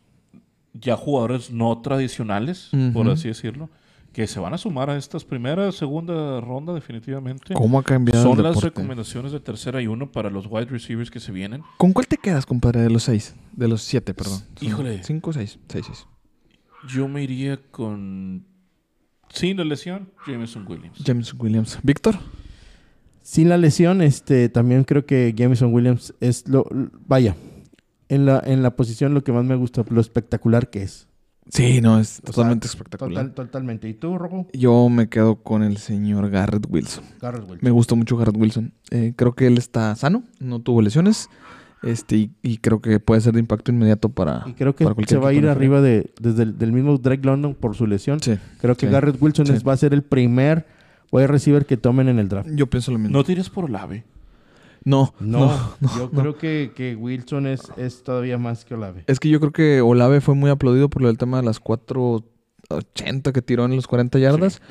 ya 0.74 0.96
jugadores 0.96 1.52
no 1.52 1.80
tradicionales, 1.82 2.70
por 2.94 3.08
así 3.10 3.28
decirlo, 3.28 3.70
que 4.14 4.28
se 4.28 4.40
van 4.40 4.54
a 4.54 4.58
sumar 4.58 4.90
a 4.90 4.98
estas 4.98 5.24
primeras, 5.24 5.76
segunda 5.76 6.42
ronda 6.42 6.74
definitivamente. 6.74 7.54
¿Cómo 7.54 7.80
ha 7.80 7.84
cambiado 7.84 8.22
Son 8.22 8.38
el 8.38 8.44
las 8.44 8.62
recomendaciones 8.62 9.32
de 9.32 9.40
tercera 9.40 9.82
y 9.82 9.88
uno 9.88 10.12
para 10.12 10.30
los 10.30 10.48
wide 10.50 10.66
receivers 10.66 11.10
que 11.10 11.20
se 11.20 11.32
vienen. 11.32 11.64
¿Con 11.78 11.94
cuál 11.94 12.08
te 12.08 12.18
quedas, 12.18 12.46
compadre, 12.46 12.82
de 12.82 12.90
los 12.90 13.04
seis? 13.04 13.36
De 13.54 13.68
los 13.68 13.82
siete, 13.82 14.14
perdón. 14.14 14.40
Son 14.56 14.68
Híjole. 14.68 15.04
¿Cinco 15.04 15.30
o 15.30 15.34
seis? 15.34 15.60
Seis, 15.70 15.86
seis. 15.88 16.08
Yo 16.90 17.08
me 17.08 17.24
iría 17.24 17.60
con, 17.70 18.46
sin 19.30 19.58
la 19.58 19.64
lesión, 19.64 20.10
Jameson 20.26 20.66
Williams. 20.68 21.02
James 21.06 21.34
Williams. 21.34 21.80
¿Víctor? 21.84 22.16
Sin 23.22 23.50
la 23.50 23.58
lesión, 23.58 24.02
este, 24.02 24.50
también 24.50 24.84
creo 24.84 25.06
que 25.06 25.34
Jameson 25.38 25.74
Williams 25.74 26.14
es 26.20 26.48
lo... 26.50 26.66
Vaya, 27.08 27.36
en 28.10 28.26
la, 28.26 28.42
en 28.44 28.64
la 28.64 28.76
posición 28.76 29.14
lo 29.14 29.24
que 29.24 29.32
más 29.32 29.46
me 29.46 29.56
gusta, 29.56 29.86
lo 29.90 30.02
espectacular 30.02 30.70
que 30.70 30.82
es. 30.82 31.08
Sí, 31.50 31.82
no, 31.82 32.00
es 32.00 32.20
O 32.20 32.28
sea, 32.28 32.32
totalmente 32.34 32.68
espectacular. 32.68 33.30
Total, 33.30 33.46
totalmente. 33.48 33.90
¿Y 33.90 33.94
tú, 33.94 34.18
Rojo? 34.18 34.48
Yo 34.54 34.90
me 34.90 35.10
quedo 35.10 35.38
con 35.38 35.64
el 35.64 35.78
señor 35.78 36.30
Garrett 36.30 36.66
Wilson. 36.70 37.04
Garrett 37.20 37.42
Wilson. 37.44 37.60
Me 37.62 37.72
gusta 37.72 37.96
mucho 37.96 38.16
Garrett 38.16 38.38
Wilson. 38.38 38.74
Eh, 38.92 39.14
creo 39.16 39.34
que 39.34 39.48
él 39.48 39.58
está 39.58 39.96
sano, 39.96 40.24
no 40.40 40.60
tuvo 40.62 40.82
lesiones. 40.82 41.30
Este, 41.84 42.16
y, 42.16 42.32
y 42.44 42.58
creo 42.58 42.80
que 42.80 43.00
puede 43.00 43.22
ser 43.22 43.34
de 43.34 43.40
impacto 43.40 43.72
inmediato 43.72 44.10
para. 44.10 44.44
Y 44.46 44.54
creo 44.54 44.76
que 44.76 44.86
para 44.86 44.96
se 45.08 45.18
va 45.18 45.30
a 45.30 45.34
ir 45.34 45.48
arriba 45.48 45.82
de, 45.82 46.14
desde 46.22 46.44
el 46.44 46.58
del 46.58 46.72
mismo 46.72 46.98
Drake 47.00 47.26
London 47.26 47.56
por 47.56 47.76
su 47.76 47.88
lesión. 47.88 48.20
Sí, 48.22 48.38
Creo 48.60 48.76
que 48.76 48.86
sí, 48.86 48.92
Garrett 48.92 49.20
Wilson 49.20 49.48
sí. 49.48 49.64
va 49.64 49.74
a 49.74 49.78
ser 49.78 49.94
el 49.94 50.04
primer 50.04 50.68
wide 51.12 51.28
receiver 51.28 51.66
que 51.66 51.78
tomen 51.78 52.08
en 52.08 52.20
el 52.20 52.30
draft. 52.30 52.50
yo 52.54 52.68
pienso 52.68 52.92
lo 52.92 53.00
mismo. 53.00 53.18
No 53.18 53.24
tires 53.24 53.50
por 53.50 53.66
Olave. 53.66 54.04
No, 54.84 55.14
No, 55.20 55.46
no, 55.80 55.98
yo 55.98 56.10
no. 56.12 56.22
creo 56.22 56.38
que, 56.38 56.72
que 56.76 56.96
Wilson 56.96 57.46
es, 57.48 57.62
es 57.78 58.04
todavía 58.04 58.38
más 58.38 58.66
que 58.66 58.74
Olave. 58.74 59.04
Es 59.08 59.20
que 59.20 59.30
yo 59.30 59.40
creo 59.40 59.52
que 59.52 59.82
Olave 59.82 60.22
fue 60.22 60.34
muy 60.36 60.50
aplaudido 60.50 60.90
por 60.90 61.02
lo 61.04 61.08
del 61.08 61.18
tema 61.18 61.38
de 61.38 61.44
las 61.44 61.62
4.80 61.62 63.32
que 63.32 63.42
tiró 63.42 63.66
en 63.66 63.76
los 63.76 63.88
40 63.88 64.20
yardas. 64.20 64.62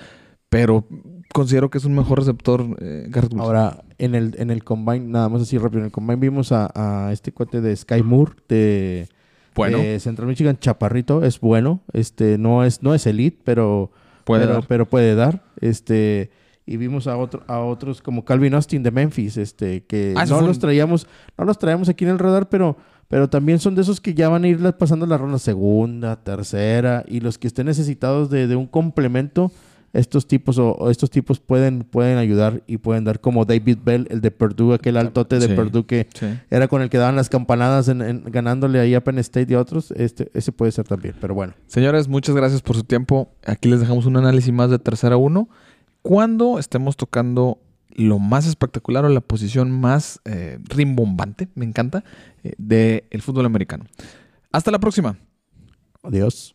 Pero 0.48 0.84
considero 1.32 1.70
que 1.70 1.78
es 1.78 1.84
un 1.84 1.94
mejor 1.94 2.18
receptor 2.18 2.64
eh, 2.80 3.06
Garrett 3.08 3.32
Wilson. 3.32 3.40
Ahora, 3.46 3.84
en 3.98 4.16
el, 4.16 4.34
en 4.38 4.50
el 4.50 4.64
combine, 4.64 5.06
nada 5.06 5.28
más 5.28 5.42
así 5.42 5.58
rápido, 5.58 5.78
en 5.80 5.86
el 5.86 5.92
combine 5.92 6.16
vimos 6.18 6.50
a, 6.50 6.70
a 7.06 7.12
este 7.12 7.30
cuate 7.30 7.60
de 7.60 7.76
Sky 7.76 8.02
Moore 8.02 8.32
de, 8.48 9.08
bueno, 9.54 9.78
de 9.78 10.00
Central 10.00 10.26
Michigan, 10.26 10.58
Chaparrito, 10.58 11.22
es 11.24 11.38
bueno, 11.38 11.82
este, 11.92 12.36
no 12.36 12.64
es, 12.64 12.82
no 12.82 12.94
es 12.94 13.06
elite, 13.06 13.38
pero 13.44 13.92
puede 14.24 14.42
pero, 14.42 14.54
dar. 14.54 14.66
pero 14.66 14.86
puede 14.86 15.14
dar. 15.14 15.44
Este, 15.60 16.32
y 16.72 16.76
vimos 16.76 17.06
a 17.06 17.16
otro, 17.16 17.42
a 17.46 17.58
otros 17.60 18.00
como 18.00 18.24
Calvin 18.24 18.54
Austin 18.54 18.82
de 18.82 18.90
Memphis, 18.90 19.36
este, 19.36 19.82
que 19.84 20.14
Ah, 20.16 20.24
no 20.26 20.40
los 20.40 20.58
traíamos, 20.58 21.06
no 21.36 21.44
los 21.44 21.58
traíamos 21.58 21.88
aquí 21.88 22.04
en 22.04 22.10
el 22.12 22.18
radar, 22.18 22.48
pero, 22.48 22.76
Pero 23.08 23.28
también 23.28 23.58
son 23.58 23.74
de 23.74 23.82
esos 23.82 24.00
que 24.00 24.14
ya 24.14 24.28
van 24.28 24.44
a 24.44 24.48
ir 24.48 24.58
pasando 24.78 25.04
la 25.04 25.18
ronda 25.18 25.40
segunda, 25.40 26.14
tercera, 26.22 27.04
y 27.08 27.18
los 27.18 27.38
que 27.38 27.48
estén 27.48 27.66
necesitados 27.66 28.30
de, 28.30 28.46
de 28.46 28.54
un 28.54 28.68
complemento, 28.68 29.50
estos 29.92 30.28
tipos 30.28 30.58
o, 30.58 30.74
o 30.74 30.90
estos 30.90 31.10
tipos 31.10 31.40
pueden, 31.40 31.82
pueden 31.82 32.18
ayudar 32.18 32.62
y 32.68 32.76
pueden 32.76 33.02
dar 33.02 33.18
como 33.18 33.44
David 33.44 33.78
Bell, 33.84 34.06
el 34.10 34.20
de 34.20 34.30
Purdue, 34.30 34.74
aquel 34.74 34.96
altote 34.96 35.40
de 35.40 35.48
Sí. 35.48 35.54
Purdue 35.54 35.84
que 35.86 36.06
Sí. 36.14 36.26
era 36.50 36.68
con 36.68 36.82
el 36.82 36.88
que 36.88 36.98
daban 36.98 37.16
las 37.16 37.28
campanadas 37.28 37.88
en, 37.88 38.00
en- 38.00 38.22
ganándole 38.26 38.78
ahí 38.78 38.94
a 38.94 39.02
Penn 39.02 39.18
State 39.18 39.48
y 39.52 39.54
a 39.56 39.60
otros. 39.60 39.90
Este, 39.96 40.30
ese 40.32 40.52
puede 40.52 40.70
ser 40.70 40.86
también, 40.86 41.16
pero 41.20 41.34
bueno. 41.34 41.54
Señores, 41.66 42.06
muchas 42.06 42.36
gracias 42.36 42.62
por 42.62 42.76
su 42.76 42.84
tiempo. 42.84 43.32
Aquí 43.44 43.68
les 43.68 43.80
dejamos 43.80 44.06
un 44.06 44.16
análisis 44.16 44.52
más 44.52 44.70
de 44.70 44.78
tercera 44.78 45.16
uno. 45.16 45.48
Cuando 46.02 46.58
estemos 46.58 46.96
tocando 46.96 47.58
lo 47.90 48.18
más 48.18 48.46
espectacular 48.46 49.04
o 49.04 49.08
la 49.08 49.20
posición 49.20 49.70
más 49.70 50.20
eh, 50.24 50.58
rimbombante, 50.64 51.48
me 51.54 51.64
encanta, 51.64 52.04
eh, 52.42 52.54
del 52.58 53.22
fútbol 53.22 53.46
americano. 53.46 53.84
Hasta 54.52 54.70
la 54.70 54.78
próxima. 54.78 55.18
Adiós. 56.02 56.54